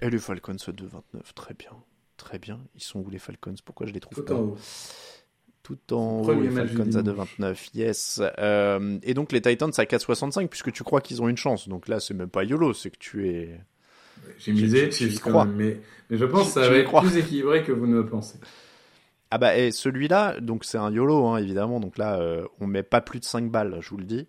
[0.00, 1.70] Et les Falcons à 2,29, très bien.
[2.16, 2.60] Très bien.
[2.74, 3.54] Ils sont où les Falcons?
[3.64, 4.56] Pourquoi je les trouve Tout pas en haut.
[5.62, 7.38] Tout en haut, les Falcons à dimanche.
[7.40, 7.70] 2,29.
[7.74, 8.22] Yes.
[8.38, 11.68] Euh, et donc les Titans à 4,65 puisque tu crois qu'ils ont une chance.
[11.68, 13.58] Donc là, c'est même pas YOLO, c'est que tu es.
[14.38, 15.44] J'ai misé tu- y crois.
[15.44, 17.00] même, mais, mais je pense que ça va être crois.
[17.02, 18.38] plus équilibré que vous ne le pensez.
[19.30, 21.80] Ah bah et celui-là, donc c'est un YOLO hein, évidemment.
[21.80, 24.28] Donc là, euh, on met pas plus de 5 balles, je vous le dis.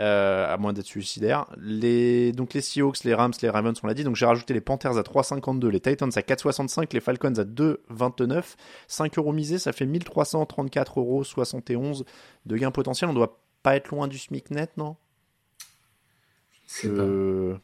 [0.00, 1.46] Euh, à moins d'être suicidaire.
[1.56, 4.04] Les, donc les Seahawks, les Rams, les Ravens, on l'a dit.
[4.04, 8.54] Donc j'ai rajouté les Panthers à 3,52, les Titans à 4,65, les Falcons à 2,29.
[8.86, 12.04] 5 euros misés, ça fait 1334 euros 71
[12.46, 13.10] de gain potentiel.
[13.10, 14.94] On doit pas être loin du SMIC net, non?
[16.64, 17.56] C'est je...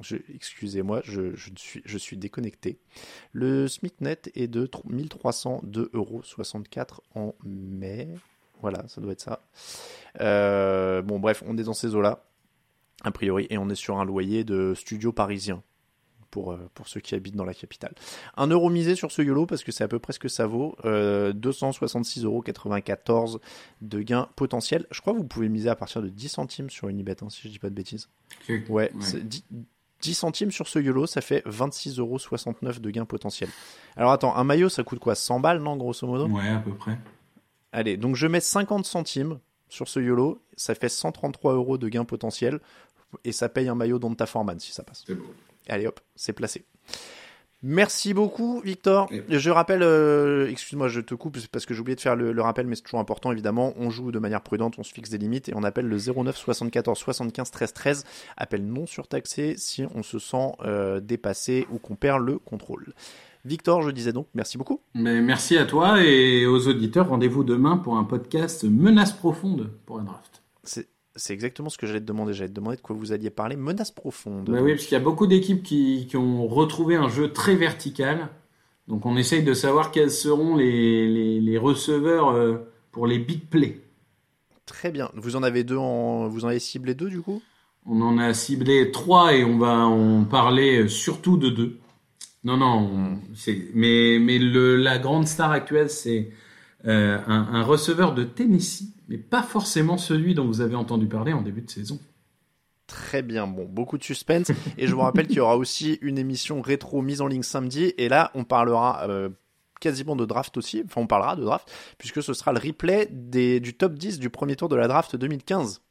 [0.00, 2.80] je- Excusez-moi, je, je, suis, je suis déconnecté.
[3.32, 6.22] Le SMIC net est de 1302,64 euros
[7.14, 8.08] en mai.
[8.62, 9.40] Voilà, ça doit être ça.
[10.20, 12.24] Euh, bon, bref, on est dans ces eaux-là,
[13.02, 15.62] a priori, et on est sur un loyer de studio parisien.
[16.32, 17.94] Pour, euh, pour ceux qui habitent dans la capitale.
[18.36, 20.46] Un euro misé sur ce YOLO parce que c'est à peu près ce que ça
[20.46, 20.76] vaut.
[20.84, 23.40] Euh, 266,94 euros
[23.80, 24.86] de gain potentiel.
[24.90, 27.40] Je crois que vous pouvez miser à partir de 10 centimes sur Unibet, hein, si
[27.44, 28.08] je dis pas de bêtises.
[28.50, 28.90] Ouais, Ouais.
[29.00, 29.44] c'est 10,
[30.02, 32.18] 10 centimes sur ce YOLO, ça fait 26,69 euros
[32.80, 33.48] de gain potentiel.
[33.96, 35.14] Alors attends, un maillot, ça coûte quoi?
[35.14, 36.26] 100 balles, non, grosso modo?
[36.28, 36.98] Ouais, à peu près.
[37.76, 42.06] Allez, donc je mets 50 centimes sur ce YOLO, ça fait 133 euros de gain
[42.06, 42.60] potentiel,
[43.22, 45.04] et ça paye un maillot Donta Foreman si ça passe.
[45.06, 45.26] C'est beau.
[45.68, 46.64] Allez hop, c'est placé.
[47.62, 49.10] Merci beaucoup, Victor.
[49.28, 52.40] Je rappelle, euh, excuse-moi, je te coupe parce que j'ai oublié de faire le, le
[52.40, 53.74] rappel, mais c'est toujours important, évidemment.
[53.76, 56.34] On joue de manière prudente, on se fixe des limites et on appelle le 09
[56.34, 58.04] 74 75 13 13.
[58.38, 62.94] Appel non surtaxé si on se sent euh, dépassé ou qu'on perd le contrôle.
[63.46, 64.80] Victor, je disais donc, merci beaucoup.
[64.94, 67.08] Mais merci à toi et aux auditeurs.
[67.08, 70.42] Rendez-vous demain pour un podcast Menace profonde pour un draft.
[70.64, 72.34] C'est c'est exactement ce que j'allais te demander.
[72.34, 73.56] J'allais te demander de quoi vous alliez parler.
[73.56, 74.50] Menace profonde.
[74.50, 77.54] Bah oui, parce qu'il y a beaucoup d'équipes qui, qui, ont retrouvé un jeu très
[77.54, 78.28] vertical.
[78.88, 82.56] Donc on essaye de savoir quels seront les, les, les receveurs euh,
[82.90, 83.80] pour les big plays.
[84.66, 85.10] Très bien.
[85.14, 86.28] Vous en avez deux en...
[86.28, 87.40] Vous en avez ciblé deux du coup?
[87.86, 91.78] On en a ciblé trois et on va en parler surtout de deux.
[92.46, 96.30] Non, non, c'est mais, mais le, la grande star actuelle, c'est
[96.86, 101.32] euh, un, un receveur de Tennessee mais pas forcément celui dont vous avez entendu parler
[101.32, 101.98] en début de saison.
[102.86, 104.50] Très bien, bon, beaucoup de suspense.
[104.78, 107.92] Et je vous rappelle qu'il y aura aussi une émission rétro mise en ligne samedi.
[107.98, 109.28] Et là, on parlera euh,
[109.80, 110.82] quasiment de draft aussi.
[110.84, 114.30] Enfin, on parlera de draft, puisque ce sera le replay des, du top 10 du
[114.30, 115.82] premier tour de la draft 2015.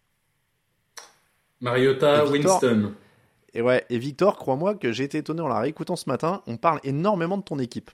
[1.61, 2.93] Mariota Winston.
[3.55, 6.41] Et ouais, et Victor, crois-moi que j'ai été étonné en la réécoutant ce matin.
[6.45, 7.89] On parle énormément de ton équipe.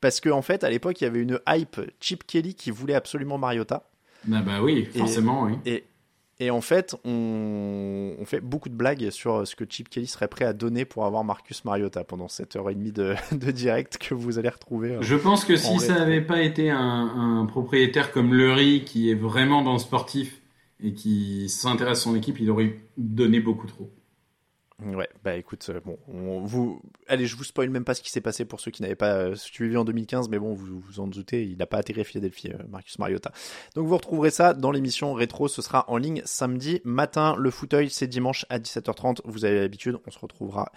[0.00, 2.94] Parce qu'en en fait, à l'époque, il y avait une hype Chip Kelly qui voulait
[2.94, 3.88] absolument Mariota.
[4.30, 5.58] Ah bah oui, forcément, et, oui.
[5.66, 5.84] Et,
[6.46, 10.28] et, en fait, on, on, fait beaucoup de blagues sur ce que Chip Kelly serait
[10.28, 13.98] prêt à donner pour avoir Marcus Mariota pendant cette heure et demie de, de direct
[13.98, 14.96] que vous allez retrouver.
[15.00, 19.14] Je pense que si ça n'avait pas été un, un, propriétaire comme Lurie qui est
[19.14, 20.42] vraiment dans le sportif
[20.82, 23.90] et qui s'intéresse à son équipe, il aurait donné beaucoup trop.
[24.82, 28.10] Ouais, bah écoute, euh, bon, on, vous, allez, je vous spoil même pas ce qui
[28.10, 30.98] s'est passé pour ceux qui n'avaient pas euh, suivi en 2015, mais bon, vous vous
[30.98, 33.30] en doutez, il n'a pas atterri Philadelphie, euh, Marcus Mariota.
[33.76, 37.36] Donc vous retrouverez ça dans l'émission rétro, ce sera en ligne samedi matin.
[37.38, 39.20] Le fauteuil, c'est dimanche à 17h30.
[39.24, 40.72] Vous avez l'habitude, on se retrouvera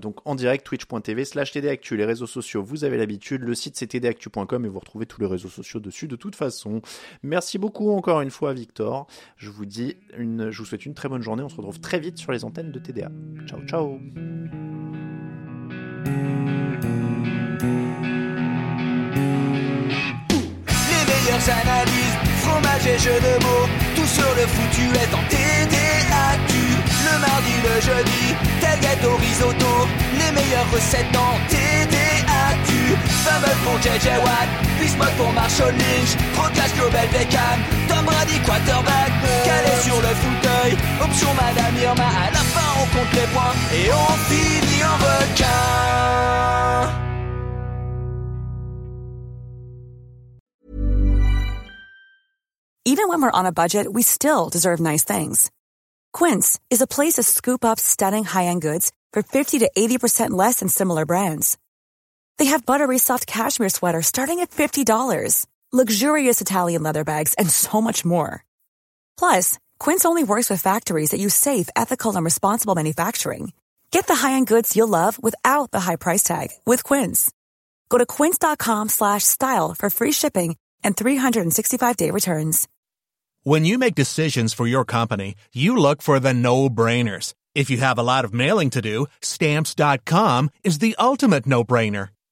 [0.00, 3.86] donc en direct twitch.tv slash tdactu, les réseaux sociaux, vous avez l'habitude, le site c'est
[3.86, 6.82] tdactu.com et vous retrouvez tous les réseaux sociaux dessus de toute façon.
[7.22, 9.06] Merci beaucoup encore une fois, Victor.
[9.36, 11.42] Je vous dis une, je vous souhaite une très bonne journée.
[11.42, 13.10] On se retrouve très vite sur les antennes de TDA.
[13.46, 14.00] Ciao, ciao.
[20.90, 26.52] Les meilleures analyses, fromage et jeux de mots, tout sur le foutu est en TDAQ.
[27.06, 28.24] Le mardi, le jeudi,
[28.60, 29.72] tel gâteau risotto,
[30.18, 32.13] les meilleures recettes en TDAQ.
[33.64, 36.16] Pour JJ Watt, Bismuth pour Marshall Lynch,
[36.76, 39.10] Global Beckham, Tom Brady quarterback,
[39.44, 43.90] calé sur le fauteuil, option Madame Irma, à la fin on compte les points et
[43.90, 45.44] on finit en requin.
[52.86, 55.50] Even when we're on a budget, we still deserve nice things.
[56.12, 60.60] Quince is a place to scoop up stunning high-end goods for 50 to 80% less
[60.60, 61.56] than similar brands.
[62.38, 67.80] They have buttery soft cashmere sweaters starting at $50, luxurious Italian leather bags, and so
[67.80, 68.44] much more.
[69.16, 73.52] Plus, Quince only works with factories that use safe, ethical, and responsible manufacturing.
[73.90, 77.32] Get the high-end goods you'll love without the high price tag with Quince.
[77.88, 82.68] Go to quince.com/style for free shipping and 365-day returns.
[83.44, 87.34] When you make decisions for your company, you look for the no-brainers.
[87.54, 92.08] If you have a lot of mailing to do, stamps.com is the ultimate no-brainer.